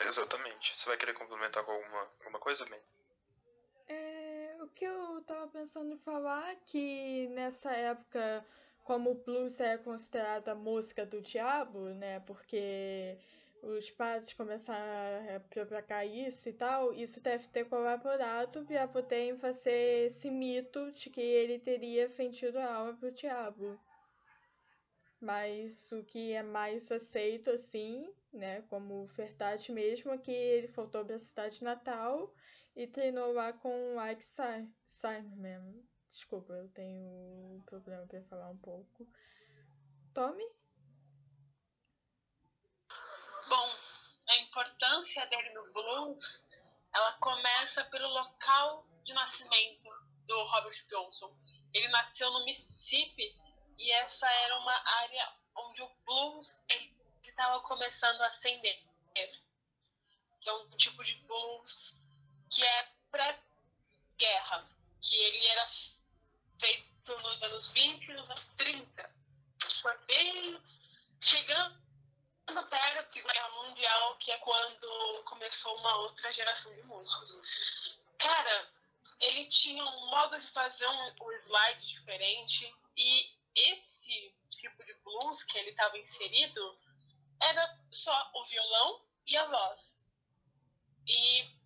Exatamente. 0.00 0.76
Você 0.76 0.86
vai 0.86 0.96
querer 0.96 1.14
complementar 1.14 1.64
com 1.64 1.72
alguma, 1.72 2.00
alguma 2.20 2.38
coisa, 2.40 2.64
bem? 2.66 2.82
É, 3.88 4.19
o 4.62 4.68
que 4.68 4.84
eu 4.84 5.22
tava 5.22 5.48
pensando 5.48 5.94
em 5.94 5.98
falar 5.98 6.52
é 6.52 6.56
que 6.66 7.28
nessa 7.28 7.72
época, 7.72 8.44
como 8.84 9.10
o 9.10 9.14
blues 9.14 9.58
é 9.60 9.78
considerado 9.78 10.48
a 10.48 10.54
música 10.54 11.06
do 11.06 11.20
diabo, 11.20 11.80
né? 11.94 12.20
Porque 12.20 13.16
os 13.62 13.90
padres 13.90 14.32
começaram 14.34 15.36
a 15.36 15.40
propagar 15.40 16.06
isso 16.06 16.48
e 16.48 16.52
tal, 16.52 16.92
isso 16.92 17.22
deve 17.22 17.48
ter 17.48 17.68
colaborado 17.68 18.64
para 18.64 18.88
poder 18.88 19.36
fazer 19.38 20.06
esse 20.06 20.30
mito 20.30 20.92
de 20.92 21.10
que 21.10 21.20
ele 21.20 21.58
teria 21.58 22.08
vendido 22.08 22.58
a 22.58 22.74
alma 22.74 22.94
pro 22.94 23.10
diabo. 23.10 23.78
Mas 25.20 25.90
o 25.92 26.02
que 26.02 26.32
é 26.32 26.42
mais 26.42 26.90
aceito, 26.90 27.50
assim, 27.50 28.10
né, 28.32 28.62
como 28.62 29.06
verdade 29.08 29.72
mesmo, 29.72 30.18
que 30.18 30.30
ele 30.30 30.68
voltou 30.68 31.04
para 31.04 31.16
a 31.16 31.18
cidade 31.18 31.62
natal 31.62 32.34
e 32.76 32.86
treinou 32.86 33.32
lá 33.32 33.52
com 33.52 33.96
o 33.96 34.06
Ike 34.10 34.24
Simon. 34.86 35.82
Desculpa, 36.10 36.52
eu 36.52 36.68
tenho 36.70 37.08
um 37.56 37.62
problema 37.66 38.06
para 38.06 38.22
falar 38.24 38.50
um 38.50 38.58
pouco. 38.58 39.06
Tommy? 40.12 40.44
Bom, 43.48 43.70
a 44.28 44.36
importância 44.38 45.26
dele 45.26 45.50
no 45.50 45.72
blues, 45.72 46.44
ela 46.94 47.12
começa 47.14 47.84
pelo 47.86 48.08
local 48.08 48.86
de 49.04 49.12
nascimento 49.12 49.88
do 50.26 50.44
Robert 50.44 50.86
Johnson. 50.88 51.36
Ele 51.74 51.88
nasceu 51.88 52.30
no 52.32 52.44
Mississippi 52.44 53.34
e 53.76 53.92
essa 53.92 54.28
era 54.44 54.58
uma 54.58 54.74
área 55.00 55.32
onde 55.56 55.82
o 55.82 55.90
blues 56.04 56.62
estava 57.40 57.60
começando 57.60 58.20
a 58.20 58.26
ascender. 58.26 58.78
Que 59.14 60.48
é 60.48 60.52
um 60.52 60.70
tipo 60.76 61.02
de 61.02 61.14
blues 61.26 61.96
que 62.50 62.62
é 62.62 62.88
pré-guerra, 63.10 64.68
que 65.00 65.16
ele 65.16 65.46
era 65.46 65.66
feito 66.60 67.18
nos 67.22 67.42
anos 67.42 67.68
20 67.68 68.08
e 68.08 68.12
nos 68.12 68.28
anos 68.28 68.44
30. 68.56 69.14
Foi 69.80 69.96
bem 70.06 70.60
chegando 71.20 71.80
na 72.48 72.62
Primeira 72.62 73.02
Guerra 73.10 73.48
Mundial, 73.50 74.16
que 74.18 74.30
é 74.30 74.38
quando 74.38 75.22
começou 75.24 75.76
uma 75.78 75.96
outra 75.96 76.32
geração 76.32 76.74
de 76.74 76.82
músicos. 76.82 77.30
Cara, 78.18 78.70
ele 79.20 79.46
tinha 79.46 79.82
um 79.82 80.06
modo 80.06 80.38
de 80.38 80.50
fazer 80.52 80.86
um 80.86 81.32
slide 81.44 81.86
diferente 81.86 82.74
e 82.96 83.32
esse 83.54 84.34
tipo 84.50 84.84
de 84.84 84.94
blues 85.04 85.42
que 85.44 85.58
ele 85.58 85.70
estava 85.70 85.96
inserido 85.98 86.89
era 87.40 87.78
só 87.90 88.30
o 88.34 88.44
violão 88.44 89.04
e 89.26 89.36
a 89.36 89.46
voz. 89.46 89.98
E 91.06 91.60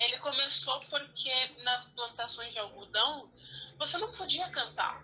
ele 0.00 0.18
começou 0.18 0.80
porque 0.86 1.32
nas 1.62 1.86
plantações 1.86 2.52
de 2.52 2.58
algodão 2.58 3.32
você 3.76 3.98
não 3.98 4.12
podia 4.12 4.50
cantar. 4.50 5.02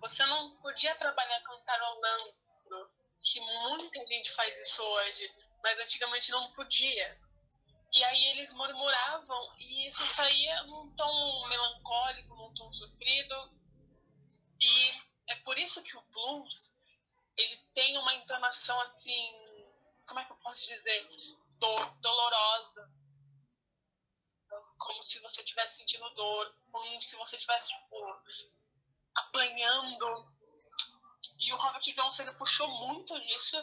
Você 0.00 0.24
não 0.26 0.56
podia 0.58 0.94
trabalhar 0.96 1.40
cantarolando, 1.40 2.34
que 3.20 3.40
muita 3.40 4.06
gente 4.06 4.32
faz 4.32 4.56
isso 4.60 4.82
hoje, 4.82 5.34
mas 5.62 5.78
antigamente 5.80 6.30
não 6.30 6.52
podia. 6.52 7.18
E 7.92 8.04
aí 8.04 8.24
eles 8.26 8.52
murmuravam 8.52 9.54
e 9.58 9.88
isso 9.88 10.04
saía 10.06 10.62
num 10.64 10.94
tom 10.94 11.48
melancólico, 11.48 12.36
num 12.36 12.54
tom 12.54 12.72
sofrido. 12.72 13.58
E 14.60 14.90
é 15.28 15.34
por 15.36 15.58
isso 15.58 15.82
que 15.82 15.96
o 15.96 16.02
blues 16.02 16.75
ele 17.36 17.56
tem 17.74 17.96
uma 17.98 18.14
entonação 18.14 18.80
assim, 18.80 19.72
como 20.06 20.20
é 20.20 20.24
que 20.24 20.32
eu 20.32 20.36
posso 20.36 20.66
dizer, 20.66 21.06
do, 21.58 21.76
dolorosa, 22.00 22.90
como 24.78 25.04
se 25.04 25.18
você 25.20 25.42
estivesse 25.42 25.76
sentindo 25.76 26.08
dor, 26.10 26.52
como 26.70 27.02
se 27.02 27.16
você 27.16 27.36
estivesse 27.36 27.68
tipo, 27.68 28.22
apanhando. 29.14 30.34
E 31.38 31.52
o 31.52 31.56
Robert 31.56 31.82
Johnson 31.82 32.22
ele 32.22 32.32
puxou 32.32 32.68
muito 32.68 33.18
disso 33.20 33.56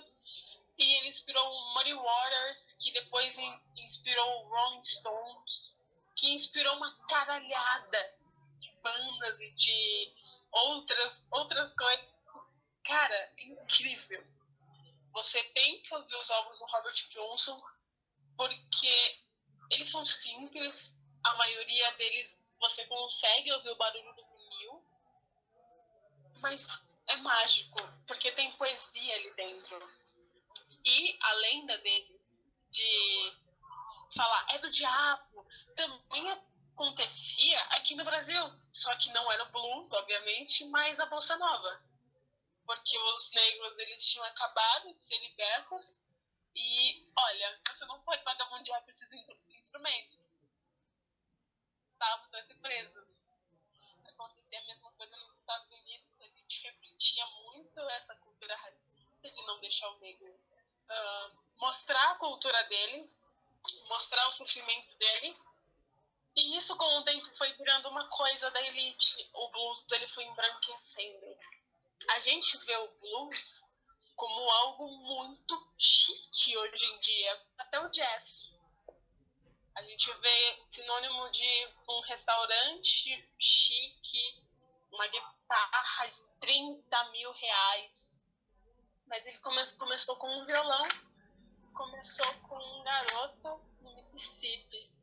e 0.77 0.93
ele 0.95 1.07
inspirou 1.07 1.45
o 1.45 1.73
Muddy 1.73 1.93
Waters, 1.93 2.73
que 2.79 2.91
depois 2.91 3.35
inspirou 3.77 4.27
o 4.27 4.49
Rolling 4.49 4.83
Stones, 4.83 5.79
que 6.15 6.31
inspirou 6.31 6.75
uma 6.75 6.95
caralhada 7.07 8.15
de 8.59 8.71
bandas 8.81 9.39
e 9.39 9.51
de 9.53 10.13
outras, 10.51 11.23
outras 11.31 11.73
coisas. 11.73 12.12
Cara, 12.83 13.15
é 13.37 13.43
incrível. 13.43 14.25
Você 15.13 15.43
tem 15.51 15.81
que 15.81 15.93
ouvir 15.93 16.15
os 16.15 16.29
álbuns 16.29 16.57
do 16.57 16.65
Robert 16.65 17.07
Johnson, 17.09 17.61
porque 18.35 19.21
eles 19.71 19.89
são 19.89 20.05
simples, 20.05 20.95
a 21.23 21.33
maioria 21.35 21.91
deles 21.93 22.37
você 22.59 22.85
consegue 22.87 23.51
ouvir 23.53 23.69
o 23.69 23.75
barulho 23.75 24.13
do 24.15 24.25
vinil, 24.25 24.85
mas 26.39 26.95
é 27.07 27.15
mágico, 27.17 27.79
porque 28.07 28.31
tem 28.31 28.51
poesia 28.53 29.15
ali 29.15 29.33
dentro. 29.33 29.77
E 30.85 31.17
a 31.21 31.33
lenda 31.33 31.77
dele 31.77 32.19
de 32.69 33.33
falar 34.15 34.45
é 34.49 34.59
do 34.59 34.69
diabo 34.69 35.45
também 35.75 36.31
acontecia 36.73 37.59
aqui 37.65 37.95
no 37.95 38.03
Brasil, 38.03 38.43
só 38.71 38.93
que 38.97 39.11
não 39.13 39.31
era 39.31 39.43
o 39.43 39.51
blues, 39.51 39.91
obviamente, 39.91 40.65
mas 40.65 40.99
a 40.99 41.05
bossa 41.05 41.37
nova. 41.37 41.81
Porque 42.73 42.97
os 42.97 43.31
negros 43.31 43.77
eles 43.77 44.05
tinham 44.05 44.25
acabado 44.25 44.91
de 44.93 44.99
ser 44.99 45.17
libertos 45.19 46.03
e, 46.55 47.07
olha, 47.15 47.61
você 47.67 47.85
não 47.85 48.01
pode 48.01 48.23
vagabundear 48.23 48.83
com 48.83 48.89
esses 48.89 49.07
instrumentos. 49.47 50.19
Tá, 51.99 52.17
você 52.17 52.31
vai 52.31 52.43
ser 52.43 52.55
preso. 52.55 53.07
Acontecia 54.05 54.59
a 54.59 54.65
mesma 54.65 54.91
coisa 54.93 55.15
nos 55.17 55.37
Estados 55.37 55.71
Unidos, 55.71 56.21
a 56.21 56.27
gente 56.27 56.63
refletia 56.63 57.25
muito 57.27 57.79
essa 57.91 58.15
cultura 58.15 58.55
racista 58.55 59.29
de 59.29 59.45
não 59.45 59.59
deixar 59.59 59.89
o 59.89 59.99
negro 59.99 60.27
uh, 60.29 61.37
mostrar 61.57 62.11
a 62.11 62.15
cultura 62.15 62.63
dele, 62.63 63.07
mostrar 63.87 64.27
o 64.29 64.31
sofrimento 64.31 64.95
dele 64.97 65.37
e 66.35 66.57
isso 66.57 66.75
com 66.75 66.85
o 66.97 67.03
tempo 67.03 67.25
foi 67.37 67.53
virando 67.53 67.89
uma 67.89 68.07
coisa 68.09 68.49
da 68.49 68.61
elite. 68.61 69.29
O 69.33 69.49
blues 69.49 69.85
ele 69.91 70.07
foi 70.07 70.23
embranquecendo. 70.25 71.37
A 72.09 72.19
gente 72.19 72.57
vê 72.65 72.75
o 72.77 72.87
blues 72.99 73.61
como 74.15 74.49
algo 74.49 74.87
muito 74.87 75.73
chique 75.77 76.57
hoje 76.57 76.85
em 76.85 76.99
dia, 76.99 77.41
até 77.57 77.79
o 77.79 77.89
jazz. 77.89 78.51
A 79.75 79.81
gente 79.83 80.13
vê 80.13 80.59
sinônimo 80.63 81.31
de 81.31 81.67
um 81.89 81.99
restaurante 82.01 83.29
chique, 83.39 84.47
uma 84.91 85.07
guitarra 85.07 86.07
de 86.07 86.39
30 86.39 87.11
mil 87.11 87.31
reais. 87.31 88.19
Mas 89.07 89.25
ele 89.25 89.39
come 89.39 89.65
começou 89.77 90.15
com 90.17 90.27
um 90.27 90.45
violão, 90.45 90.87
começou 91.73 92.33
com 92.47 92.55
um 92.55 92.83
garoto 92.83 93.61
no 93.81 93.95
Mississippi 93.95 94.93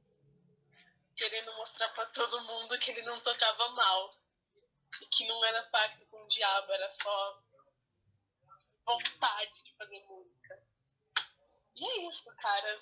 querendo 1.21 1.53
mostrar 1.57 1.91
para 1.91 2.07
todo 2.07 2.41
mundo 2.45 2.79
que 2.79 2.91
ele 2.91 3.03
não 3.03 3.21
tocava 3.21 3.69
mal. 3.73 4.15
Que 5.11 5.27
não 5.27 5.45
era 5.45 5.63
pacto 5.65 6.07
com 6.07 6.25
o 6.25 6.29
diabo, 6.29 6.73
era 6.73 6.89
só 6.89 7.43
vontade 8.85 9.65
de 9.65 9.75
fazer 9.77 10.01
música. 10.07 10.63
E 11.75 11.85
é 11.85 12.09
isso, 12.09 12.35
cara. 12.37 12.81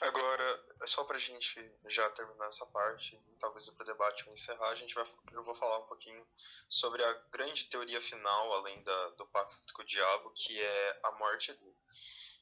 Agora, 0.00 0.64
é 0.82 0.86
só 0.86 1.04
pra 1.04 1.18
gente 1.18 1.72
já 1.86 2.10
terminar 2.10 2.48
essa 2.48 2.66
parte, 2.66 3.16
talvez 3.38 3.68
o 3.68 3.84
debate 3.84 4.24
vai 4.24 4.34
encerrar, 4.34 4.70
a 4.70 4.74
gente 4.74 4.94
vai, 4.96 5.06
eu 5.30 5.44
vou 5.44 5.54
falar 5.54 5.78
um 5.78 5.86
pouquinho 5.86 6.26
sobre 6.68 7.04
a 7.04 7.12
grande 7.30 7.70
teoria 7.70 8.00
final, 8.00 8.52
além 8.52 8.82
da, 8.82 9.08
do 9.10 9.24
pacto 9.28 9.72
com 9.72 9.82
o 9.82 9.86
diabo, 9.86 10.32
que 10.32 10.60
é 10.60 11.00
a 11.04 11.12
morte 11.12 11.52
dele. 11.52 11.76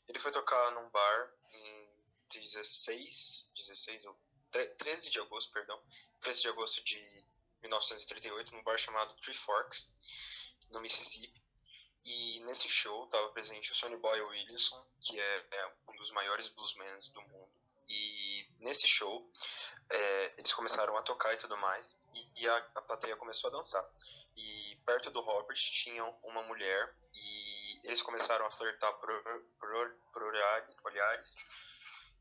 Ele 0.08 0.18
foi 0.18 0.32
tocar 0.32 0.70
num 0.72 0.88
bar 0.88 1.34
em 1.52 1.88
16, 2.30 3.52
16 3.54 4.06
ou 4.06 4.18
13 4.78 5.10
de 5.10 5.20
agosto, 5.20 5.52
perdão, 5.52 5.80
13 6.20 6.40
de 6.40 6.48
agosto 6.48 6.82
de 6.82 7.26
1938 7.62 8.54
num 8.54 8.62
bar 8.62 8.78
chamado 8.78 9.14
Three 9.22 9.34
Forks, 9.34 9.96
no 10.70 10.80
Mississippi. 10.80 11.40
E 12.04 12.40
nesse 12.40 12.68
show 12.68 13.04
estava 13.04 13.28
presente 13.30 13.72
o 13.72 13.76
Sonny 13.76 13.96
Boy 13.96 14.20
Williamson, 14.22 14.82
que 15.00 15.20
é, 15.20 15.46
é, 15.50 15.72
um 15.88 15.96
dos 15.96 16.10
maiores 16.12 16.48
bluesmen 16.48 16.88
do 17.12 17.22
mundo. 17.22 17.50
E 17.88 18.48
nesse 18.60 18.86
show 18.86 19.30
é, 19.90 20.34
eles 20.38 20.52
começaram 20.52 20.96
a 20.96 21.02
tocar 21.02 21.34
e 21.34 21.36
tudo 21.36 21.56
mais, 21.56 22.00
e, 22.14 22.42
e 22.42 22.48
a, 22.48 22.56
a, 22.56 22.82
plateia 22.82 23.16
começou 23.16 23.48
a 23.48 23.52
dançar. 23.52 23.84
E 24.36 24.76
perto 24.86 25.10
do 25.10 25.20
Robert 25.20 25.56
tinha 25.56 26.04
uma 26.22 26.42
mulher, 26.44 26.94
e 27.12 27.80
eles 27.84 28.00
começaram 28.00 28.46
a 28.46 28.50
flertar 28.50 28.92
por, 28.94 29.22
por, 29.58 29.96
por 30.12 30.22
olhares. 30.22 31.36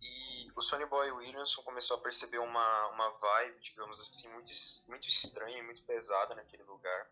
E 0.02 0.52
o 0.56 0.62
Sonny 0.62 0.86
Boy 0.86 1.12
Williamson 1.12 1.62
começou 1.64 1.98
a 1.98 2.02
perceber 2.02 2.40
uma, 2.40 2.88
uma 2.88 3.10
vibe, 3.10 3.60
digamos 3.60 4.00
assim, 4.00 4.30
muito, 4.30 4.52
muito 4.88 5.08
estranha 5.08 5.58
e 5.58 5.62
muito 5.62 5.84
pesada 5.84 6.36
naquele 6.36 6.64
lugar. 6.64 7.12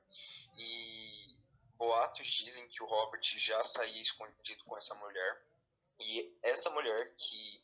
E 0.58 1.38
boatos 1.75 2.27
dizem 2.27 2.67
que 2.67 2.82
o 2.82 2.86
Robert 2.86 3.22
já 3.24 3.63
saía 3.63 4.01
escondido 4.01 4.63
com 4.65 4.77
essa 4.77 4.96
mulher. 4.96 5.46
E 6.00 6.38
essa 6.44 6.70
mulher 6.70 7.13
que 7.15 7.63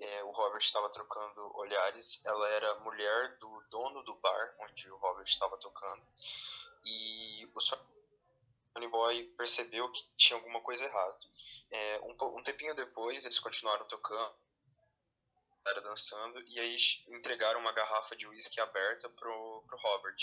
é, 0.00 0.24
o 0.24 0.30
Robert 0.30 0.62
estava 0.62 0.88
trocando 0.90 1.56
olhares, 1.56 2.24
ela 2.24 2.48
era 2.48 2.80
mulher 2.80 3.36
do 3.38 3.60
dono 3.70 4.02
do 4.02 4.14
bar 4.16 4.54
onde 4.60 4.90
o 4.90 4.96
Robert 4.96 5.26
estava 5.26 5.56
tocando. 5.58 6.02
E 6.84 7.50
o 7.54 7.60
Sonny 7.60 8.88
Boy 8.88 9.24
percebeu 9.36 9.90
que 9.90 10.02
tinha 10.16 10.38
alguma 10.38 10.60
coisa 10.60 10.84
errada. 10.84 11.18
É, 11.70 12.00
um, 12.00 12.38
um 12.38 12.42
tempinho 12.42 12.74
depois, 12.74 13.24
eles 13.24 13.38
continuaram 13.38 13.86
tocando 13.86 14.39
era 15.66 15.80
dançando, 15.80 16.42
e 16.48 16.58
aí 16.58 16.76
entregaram 17.08 17.60
uma 17.60 17.72
garrafa 17.72 18.16
de 18.16 18.26
uísque 18.26 18.60
aberta 18.60 19.08
pro, 19.10 19.62
pro 19.66 19.78
Robert. 19.78 20.16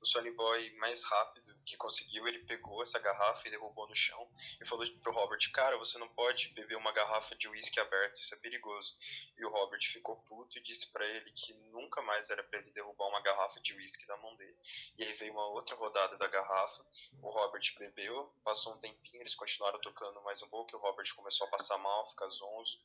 O 0.00 0.06
Sonny 0.06 0.30
Boy, 0.30 0.70
mais 0.76 1.04
rápido 1.04 1.54
que 1.64 1.76
conseguiu, 1.76 2.26
ele 2.26 2.38
pegou 2.40 2.82
essa 2.82 2.98
garrafa 2.98 3.46
e 3.46 3.50
derrubou 3.50 3.86
no 3.88 3.94
chão 3.94 4.30
e 4.60 4.66
falou 4.66 4.86
pro 5.00 5.12
Robert, 5.12 5.38
cara, 5.52 5.76
você 5.76 5.98
não 5.98 6.08
pode 6.08 6.48
beber 6.50 6.76
uma 6.76 6.92
garrafa 6.92 7.34
de 7.36 7.48
uísque 7.48 7.78
aberto, 7.78 8.18
isso 8.18 8.34
é 8.34 8.38
perigoso. 8.38 8.96
E 9.36 9.44
o 9.44 9.50
Robert 9.50 9.80
ficou 9.82 10.16
puto 10.22 10.56
e 10.58 10.62
disse 10.62 10.90
para 10.90 11.06
ele 11.06 11.30
que 11.32 11.52
nunca 11.70 12.00
mais 12.02 12.30
era 12.30 12.42
para 12.42 12.58
ele 12.60 12.70
derrubar 12.70 13.08
uma 13.08 13.20
garrafa 13.20 13.60
de 13.60 13.74
uísque 13.74 14.06
da 14.06 14.16
mão 14.16 14.34
dele. 14.36 14.56
E 14.96 15.04
aí 15.04 15.12
veio 15.14 15.32
uma 15.32 15.46
outra 15.48 15.76
rodada 15.76 16.16
da 16.16 16.26
garrafa, 16.26 16.86
o 17.22 17.30
Robert 17.30 17.62
bebeu, 17.78 18.32
passou 18.42 18.74
um 18.74 18.78
tempinho, 18.78 19.20
eles 19.20 19.34
continuaram 19.34 19.80
tocando 19.80 20.22
mais 20.22 20.42
um 20.42 20.48
pouco, 20.48 20.74
o 20.76 20.80
Robert 20.80 21.14
começou 21.14 21.46
a 21.46 21.50
passar 21.50 21.78
mal, 21.78 22.08
ficar 22.08 22.28
zonzo, 22.28 22.80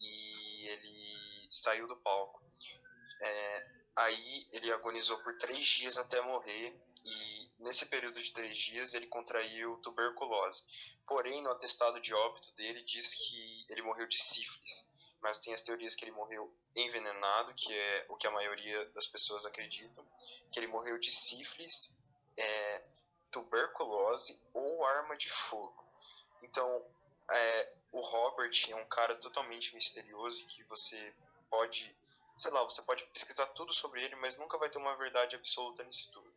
e 0.00 0.66
ele 0.68 1.33
saiu 1.54 1.86
do 1.86 1.96
palco. 1.96 2.42
É, 3.20 3.66
aí 3.96 4.46
ele 4.52 4.72
agonizou 4.72 5.18
por 5.22 5.36
três 5.38 5.64
dias 5.64 5.96
até 5.96 6.20
morrer 6.20 6.78
e 7.04 7.50
nesse 7.58 7.86
período 7.86 8.22
de 8.22 8.32
três 8.32 8.56
dias 8.56 8.94
ele 8.94 9.06
contraiu 9.06 9.76
tuberculose. 9.78 10.62
Porém, 11.06 11.42
no 11.42 11.50
atestado 11.50 12.00
de 12.00 12.12
óbito 12.12 12.52
dele 12.54 12.82
diz 12.82 13.14
que 13.14 13.66
ele 13.68 13.82
morreu 13.82 14.06
de 14.06 14.20
sífilis, 14.22 14.88
mas 15.20 15.38
tem 15.38 15.54
as 15.54 15.62
teorias 15.62 15.94
que 15.94 16.04
ele 16.04 16.12
morreu 16.12 16.52
envenenado, 16.74 17.54
que 17.54 17.72
é 17.72 18.06
o 18.08 18.16
que 18.16 18.26
a 18.26 18.30
maioria 18.30 18.84
das 18.86 19.06
pessoas 19.06 19.46
acreditam, 19.46 20.04
que 20.50 20.58
ele 20.58 20.66
morreu 20.66 20.98
de 20.98 21.10
sífilis, 21.10 21.96
é, 22.36 22.84
tuberculose 23.30 24.42
ou 24.52 24.84
arma 24.84 25.16
de 25.16 25.30
fogo. 25.30 25.84
Então, 26.42 26.86
é, 27.30 27.72
o 27.92 28.00
Robert 28.00 28.52
é 28.68 28.74
um 28.76 28.86
cara 28.86 29.14
totalmente 29.16 29.74
misterioso 29.74 30.44
que 30.46 30.62
você 30.64 31.14
pode, 31.54 31.96
sei 32.36 32.50
lá, 32.50 32.64
você 32.64 32.82
pode 32.82 33.04
pesquisar 33.06 33.46
tudo 33.48 33.72
sobre 33.72 34.02
ele, 34.02 34.16
mas 34.16 34.36
nunca 34.36 34.58
vai 34.58 34.68
ter 34.68 34.78
uma 34.78 34.96
verdade 34.96 35.36
absoluta 35.36 35.84
nisso 35.84 36.10
tudo. 36.10 36.34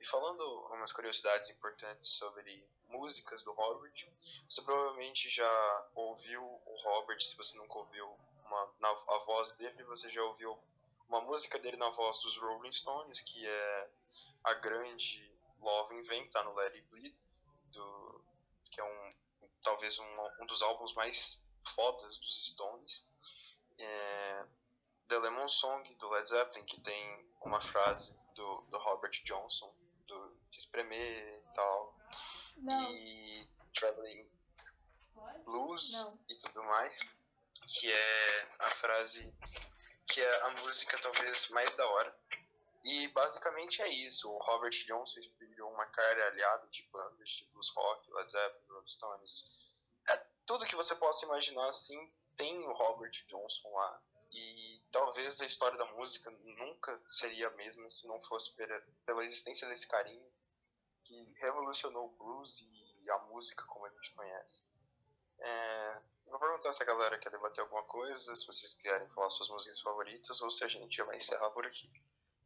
E 0.00 0.06
falando 0.06 0.42
umas 0.72 0.90
curiosidades 0.90 1.50
importantes 1.50 2.08
sobre 2.08 2.66
músicas 2.88 3.42
do 3.42 3.52
Robert, 3.52 4.08
você 4.48 4.62
provavelmente 4.62 5.28
já 5.28 5.88
ouviu 5.94 6.42
o 6.42 6.76
Robert, 6.82 7.20
se 7.20 7.36
você 7.36 7.56
nunca 7.58 7.78
ouviu 7.78 8.06
uma, 8.46 8.74
na, 8.80 8.88
a 8.88 9.18
voz 9.26 9.52
dele, 9.56 9.84
você 9.84 10.08
já 10.08 10.22
ouviu 10.22 10.58
uma 11.08 11.20
música 11.20 11.58
dele 11.58 11.76
na 11.76 11.90
voz 11.90 12.18
dos 12.20 12.38
Rolling 12.38 12.72
Stones, 12.72 13.20
que 13.20 13.46
é 13.46 13.90
a 14.44 14.54
grande 14.54 15.30
Love 15.60 15.94
in 15.94 16.00
Vain, 16.06 16.24
que 16.24 16.30
tá 16.30 16.42
no 16.42 16.54
Let 16.54 16.72
It 16.72 16.86
Bleed, 16.88 17.14
do, 17.66 18.24
que 18.70 18.80
é 18.80 18.84
um, 18.84 19.10
talvez 19.62 19.98
um, 19.98 20.30
um 20.40 20.46
dos 20.46 20.62
álbuns 20.62 20.94
mais 20.94 21.44
fodas 21.74 22.16
dos 22.16 22.48
Stones 22.52 23.12
é, 23.78 24.46
The 25.08 25.18
Lemon 25.18 25.48
Song 25.48 25.94
do 25.96 26.08
Led 26.10 26.28
Zeppelin, 26.28 26.64
que 26.64 26.80
tem 26.80 27.28
uma 27.42 27.60
frase 27.60 28.16
do, 28.34 28.62
do 28.62 28.78
Robert 28.78 29.22
Johnson, 29.24 29.74
do, 30.06 30.36
de 30.50 30.58
espremer 30.58 31.38
e 31.38 31.54
tal. 31.54 31.96
Não. 32.56 32.90
E 32.92 33.48
Traveling 33.74 34.28
Blues 35.44 35.92
Não. 35.92 36.18
e 36.28 36.34
tudo 36.36 36.62
mais, 36.64 36.98
que 37.66 37.90
é 37.90 38.48
a 38.60 38.70
frase 38.70 39.34
que 40.06 40.20
é 40.20 40.42
a 40.42 40.50
música 40.62 40.98
talvez 41.00 41.48
mais 41.48 41.74
da 41.76 41.86
hora. 41.86 42.16
E 42.84 43.08
basicamente 43.08 43.80
é 43.80 43.88
isso. 43.88 44.30
O 44.30 44.38
Robert 44.38 44.74
Johnson 44.86 45.18
inspirou 45.18 45.72
uma 45.72 45.86
caralhada 45.86 46.68
de 46.68 46.82
bandas 46.92 47.28
de 47.30 47.46
blues 47.46 47.70
rock, 47.74 48.12
Led 48.12 48.30
Zeppelin, 48.30 48.66
Rolling 48.68 48.88
Stones. 48.88 49.44
É 50.08 50.16
tudo 50.44 50.66
que 50.66 50.76
você 50.76 50.94
possa 50.96 51.24
imaginar 51.24 51.66
assim 51.68 52.12
tem 52.36 52.58
o 52.66 52.72
Robert 52.72 53.12
Johnson 53.26 53.70
lá. 53.72 54.02
E 54.32 54.82
talvez 54.90 55.40
a 55.40 55.46
história 55.46 55.78
da 55.78 55.86
música 55.92 56.30
nunca 56.30 57.00
seria 57.08 57.48
a 57.48 57.52
mesma 57.52 57.88
se 57.88 58.06
não 58.06 58.20
fosse 58.20 58.54
pela, 58.56 59.24
existência 59.24 59.68
desse 59.68 59.86
carinho 59.86 60.26
que 61.04 61.34
revolucionou 61.40 62.06
o 62.06 62.16
blues 62.16 62.68
e 62.72 63.10
a 63.10 63.18
música 63.26 63.64
como 63.66 63.86
a 63.86 63.90
gente 63.90 64.14
conhece. 64.14 64.64
É, 65.38 66.02
vou 66.26 66.38
perguntar 66.38 66.72
se 66.72 66.82
a 66.82 66.86
galera 66.86 67.18
quer 67.18 67.30
debater 67.30 67.62
alguma 67.62 67.82
coisa, 67.84 68.34
se 68.34 68.46
vocês 68.46 68.74
querem 68.74 69.08
falar 69.10 69.30
suas 69.30 69.48
músicas 69.50 69.80
favoritas 69.80 70.40
ou 70.40 70.50
se 70.50 70.64
a 70.64 70.68
gente 70.68 71.02
vai 71.02 71.16
encerrar 71.16 71.50
por 71.50 71.66
aqui. 71.66 71.90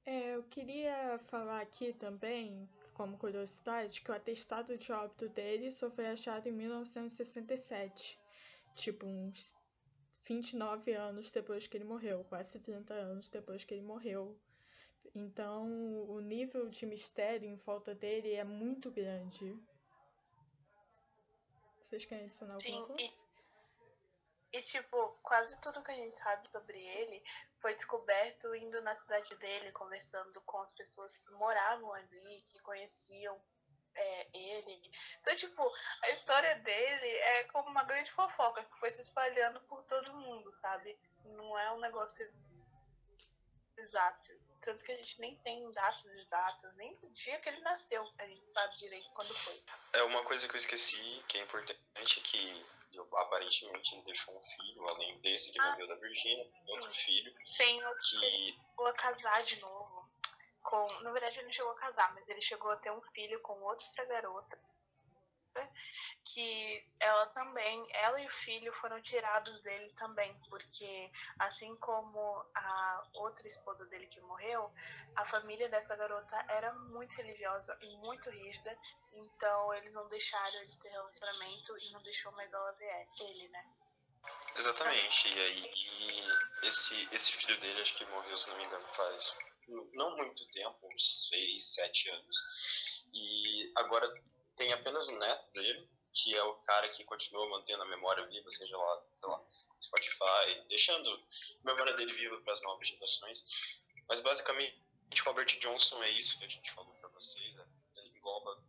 É, 0.05 0.35
eu 0.35 0.43
queria 0.45 1.19
falar 1.29 1.61
aqui 1.61 1.93
também, 1.93 2.69
como 2.95 3.19
curiosidade, 3.19 4.01
que 4.01 4.11
o 4.11 4.15
atestado 4.15 4.77
de 4.77 4.91
óbito 4.91 5.29
dele 5.29 5.71
só 5.71 5.91
foi 5.91 6.07
achado 6.07 6.49
em 6.49 6.53
1967. 6.53 8.19
Tipo, 8.75 9.07
uns 9.07 9.55
29 10.29 10.93
anos 10.93 11.33
depois 11.33 11.67
que 11.67 11.77
ele 11.77 11.85
morreu, 11.85 12.23
quase 12.25 12.61
30 12.61 12.93
anos 12.93 13.31
depois 13.31 13.65
que 13.65 13.73
ele 13.73 13.83
morreu. 13.83 14.39
Então, 15.15 15.67
o 16.07 16.21
nível 16.21 16.69
de 16.69 16.85
mistério 16.85 17.49
em 17.49 17.57
volta 17.57 17.95
dele 17.95 18.35
é 18.35 18.45
muito 18.45 18.91
grande. 18.91 19.59
Vocês 21.81 22.05
querem 22.05 22.27
adicionar 22.27 22.55
alguma 22.55 22.81
Sim, 22.81 22.87
coisa? 22.87 23.29
E, 24.53 24.59
e, 24.59 24.63
tipo, 24.63 25.19
quase 25.23 25.59
tudo 25.63 25.83
que 25.83 25.91
a 25.91 25.95
gente 25.95 26.19
sabe 26.19 26.47
sobre 26.51 26.79
ele 26.79 27.23
foi 27.61 27.75
descoberto 27.75 28.55
indo 28.55 28.83
na 28.83 28.95
cidade 28.95 29.35
dele, 29.37 29.73
conversando 29.73 30.41
com 30.43 30.59
as 30.59 30.73
pessoas 30.75 31.17
que 31.17 31.33
moravam 31.33 31.93
ali, 31.95 32.43
que 32.53 32.61
conheciam 32.61 33.41
é, 33.95 34.29
ele. 34.33 34.91
Então, 35.21 35.35
tipo, 35.35 35.73
a 36.03 36.11
história 36.11 36.55
dele 36.57 37.07
é 37.07 37.45
como 37.45 37.69
uma 37.69 37.85
grande 37.85 38.11
fofoca 38.13 38.65
que 38.65 38.79
foi 38.79 38.91
se 38.91 39.01
espalhando 39.01 39.61
por 39.63 39.83
todo 39.85 40.15
mundo, 40.15 40.53
sabe? 40.53 40.99
Não 41.25 41.59
é 41.59 41.73
um 41.73 41.81
negócio 41.81 42.29
exato. 43.77 44.33
Tanto 44.61 44.85
que 44.85 44.93
a 44.93 44.97
gente 44.97 45.21
nem 45.21 45.37
tem 45.37 45.71
datas 45.73 46.05
exatas, 46.07 46.75
nem 46.77 46.99
o 47.03 47.11
dia 47.11 47.39
que 47.39 47.49
ele 47.49 47.61
nasceu, 47.61 48.07
a 48.19 48.27
gente 48.27 48.47
sabe 48.49 48.77
direito 48.77 49.09
quando 49.11 49.35
foi. 49.39 49.63
É 49.93 50.03
uma 50.03 50.23
coisa 50.25 50.49
que 50.49 50.55
eu 50.55 50.59
esqueci, 50.59 51.25
que 51.29 51.39
é 51.39 51.43
importante, 51.43 52.21
que 52.21 52.67
aparentemente 53.17 53.95
ele 53.95 54.05
deixou 54.05 54.37
um 54.37 54.43
filho, 54.43 54.89
além 54.89 55.19
desse 55.21 55.53
que 55.53 55.61
ah, 55.61 55.71
morreu 55.71 55.87
da 55.87 55.95
Virgínia, 55.97 56.47
outro 56.67 56.93
filho. 56.93 57.33
Tem 57.57 57.85
outro 57.85 58.05
que... 58.21 58.59
A 58.85 58.93
casar 58.93 59.43
de 59.43 59.61
novo 59.61 59.98
com. 60.69 60.87
Na 61.01 61.11
verdade, 61.11 61.39
ele 61.39 61.47
não 61.47 61.53
chegou 61.53 61.73
a 61.73 61.77
casar, 61.77 62.15
mas 62.15 62.29
ele 62.29 62.43
chegou 62.43 62.71
a 62.71 62.77
ter 62.77 62.93
um 62.93 63.01
filho 63.15 63.41
com 63.41 63.59
outra 63.63 64.05
garota. 64.05 64.59
Que 66.25 66.87
ela 67.01 67.27
também, 67.29 67.85
ela 67.91 68.21
e 68.21 68.27
o 68.27 68.31
filho 68.31 68.73
foram 68.75 69.01
tirados 69.03 69.61
dele 69.63 69.91
também, 69.95 70.33
porque 70.49 71.11
assim 71.39 71.75
como 71.77 72.45
a 72.55 73.03
outra 73.15 73.49
esposa 73.49 73.85
dele 73.87 74.07
que 74.07 74.21
morreu, 74.21 74.71
a 75.17 75.25
família 75.25 75.69
dessa 75.69 75.97
garota 75.97 76.37
era 76.49 76.73
muito 76.75 77.17
religiosa 77.17 77.77
e 77.81 77.97
muito 77.97 78.31
rígida, 78.31 78.79
então 79.15 79.75
eles 79.75 79.95
não 79.95 80.07
deixaram 80.09 80.61
eles 80.61 80.77
ter 80.77 80.91
relacionamento 80.91 81.77
e 81.79 81.91
não 81.91 82.03
deixou 82.03 82.31
mais 82.33 82.53
ela 82.53 82.71
ver 82.73 83.09
ele, 83.19 83.49
né? 83.49 83.65
Exatamente, 84.55 85.35
e 85.35 85.41
aí 85.41 85.73
e 85.75 86.69
esse, 86.69 87.09
esse 87.11 87.33
filho 87.33 87.59
dele 87.59 87.81
acho 87.81 87.97
que 87.97 88.07
morreu, 88.07 88.37
se 88.37 88.49
não 88.51 88.59
me 88.59 88.65
engano, 88.65 88.87
faz 88.89 89.35
não 89.93 90.17
muito 90.17 90.49
tempo, 90.51 90.79
uns 90.93 91.29
6, 91.29 91.75
7 91.75 92.11
anos. 92.11 92.37
E 93.13 93.71
agora 93.77 94.09
tem 94.57 94.73
apenas 94.73 95.09
o 95.09 95.19
neto 95.19 95.53
dele, 95.53 95.89
que 96.13 96.35
é 96.35 96.43
o 96.43 96.55
cara 96.63 96.89
que 96.89 97.05
continua 97.05 97.49
mantendo 97.49 97.83
a 97.83 97.89
memória 97.89 98.27
viva, 98.27 98.51
seja 98.51 98.77
lá, 98.77 99.03
lá 99.23 99.45
Spotify, 99.81 100.67
deixando 100.69 101.11
a 101.11 101.73
memória 101.73 101.95
dele 101.95 102.13
viva 102.13 102.41
para 102.41 102.53
as 102.53 102.63
novas 102.63 102.89
gerações. 102.89 103.45
Mas 104.09 104.21
basicamente 104.21 104.89
Robert 105.25 105.59
Johnson 105.59 106.03
é 106.03 106.11
isso 106.11 106.39
que 106.39 106.45
a 106.45 106.49
gente 106.49 106.71
falou 106.73 106.93
para 106.95 107.09
vocês, 107.11 107.55
né? 107.55 107.67
Engloba 108.15 108.63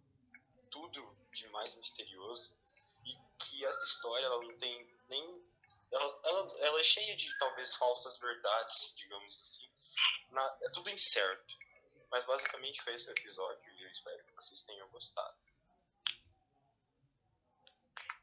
tudo 0.69 1.17
de 1.33 1.47
mais 1.49 1.75
misterioso 1.75 2.57
e 3.05 3.15
que 3.43 3.65
essa 3.65 3.85
história 3.85 4.25
ela 4.25 4.41
não 4.43 4.57
tem 4.57 4.99
nem 5.09 5.49
ela, 5.91 6.21
ela, 6.23 6.59
ela 6.59 6.79
é 6.79 6.83
cheia 6.83 7.15
de 7.15 7.35
talvez 7.37 7.75
falsas 7.75 8.19
verdades, 8.19 8.95
digamos 8.95 9.39
assim. 9.41 9.69
Na, 10.29 10.57
é 10.63 10.69
tudo 10.69 10.89
incerto. 10.89 11.57
Mas 12.11 12.23
basicamente 12.23 12.81
foi 12.81 12.95
esse 12.95 13.07
o 13.09 13.11
episódio 13.11 13.71
e 13.73 13.83
eu 13.83 13.89
espero 13.89 14.23
que 14.23 14.33
vocês 14.33 14.63
tenham 14.63 14.87
gostado. 14.89 15.37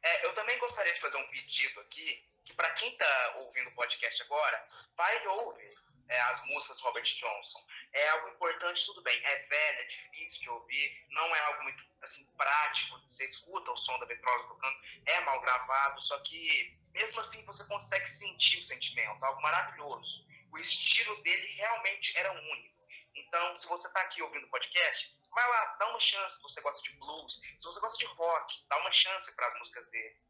É, 0.03 0.25
eu 0.25 0.33
também 0.35 0.57
gostaria 0.59 0.93
de 0.93 1.01
fazer 1.01 1.17
um 1.17 1.27
pedido 1.27 1.79
aqui, 1.81 2.23
que 2.45 2.53
para 2.53 2.73
quem 2.73 2.91
está 2.91 3.35
ouvindo 3.37 3.69
o 3.69 3.75
podcast 3.75 4.21
agora, 4.23 4.67
vai 4.95 5.27
ouve 5.27 5.77
é, 6.09 6.19
as 6.19 6.45
músicas 6.45 6.77
do 6.77 6.83
Robert 6.83 7.03
Johnson. 7.03 7.65
É 7.93 8.09
algo 8.09 8.29
importante, 8.29 8.85
tudo 8.85 9.01
bem, 9.01 9.19
é 9.25 9.39
velho, 9.39 9.79
é 9.79 9.83
difícil 9.83 10.41
de 10.41 10.49
ouvir, 10.49 11.05
não 11.09 11.35
é 11.35 11.39
algo 11.41 11.63
muito 11.63 11.83
assim, 12.01 12.25
prático, 12.37 12.99
você 12.99 13.25
escuta 13.25 13.71
o 13.71 13.77
som 13.77 13.97
da 13.99 14.05
vitrola 14.05 14.47
tocando, 14.47 14.77
é 15.05 15.19
mal 15.21 15.41
gravado, 15.41 16.01
só 16.01 16.17
que 16.19 16.77
mesmo 16.93 17.19
assim 17.19 17.43
você 17.45 17.63
consegue 17.65 18.09
sentir 18.09 18.59
o 18.59 18.65
sentimento, 18.65 19.23
algo 19.23 19.41
maravilhoso. 19.41 20.25
O 20.51 20.57
estilo 20.57 21.21
dele 21.23 21.47
realmente 21.55 22.17
era 22.17 22.31
único. 22.31 22.77
Então, 23.15 23.57
se 23.57 23.67
você 23.67 23.87
está 23.87 24.01
aqui 24.01 24.21
ouvindo 24.21 24.45
o 24.45 24.49
podcast, 24.49 25.17
vai 25.31 25.47
lá, 25.49 25.75
dá 25.79 25.89
uma 25.89 25.99
chance 25.99 26.35
se 26.35 26.41
você 26.41 26.61
gosta 26.61 26.81
de 26.81 26.93
blues, 26.97 27.35
se 27.35 27.63
você 27.63 27.79
gosta 27.79 27.97
de 27.97 28.05
rock, 28.05 28.65
dá 28.69 28.77
uma 28.79 28.91
chance 28.91 29.35
para 29.35 29.47
as 29.47 29.59
músicas 29.59 29.89
dele. 29.89 30.21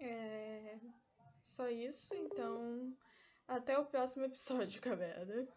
É 0.00 0.78
só 1.42 1.68
isso, 1.68 2.14
então 2.14 2.96
até 3.48 3.78
o 3.78 3.86
próximo 3.86 4.26
episódio, 4.26 4.80
galera. 4.82 5.48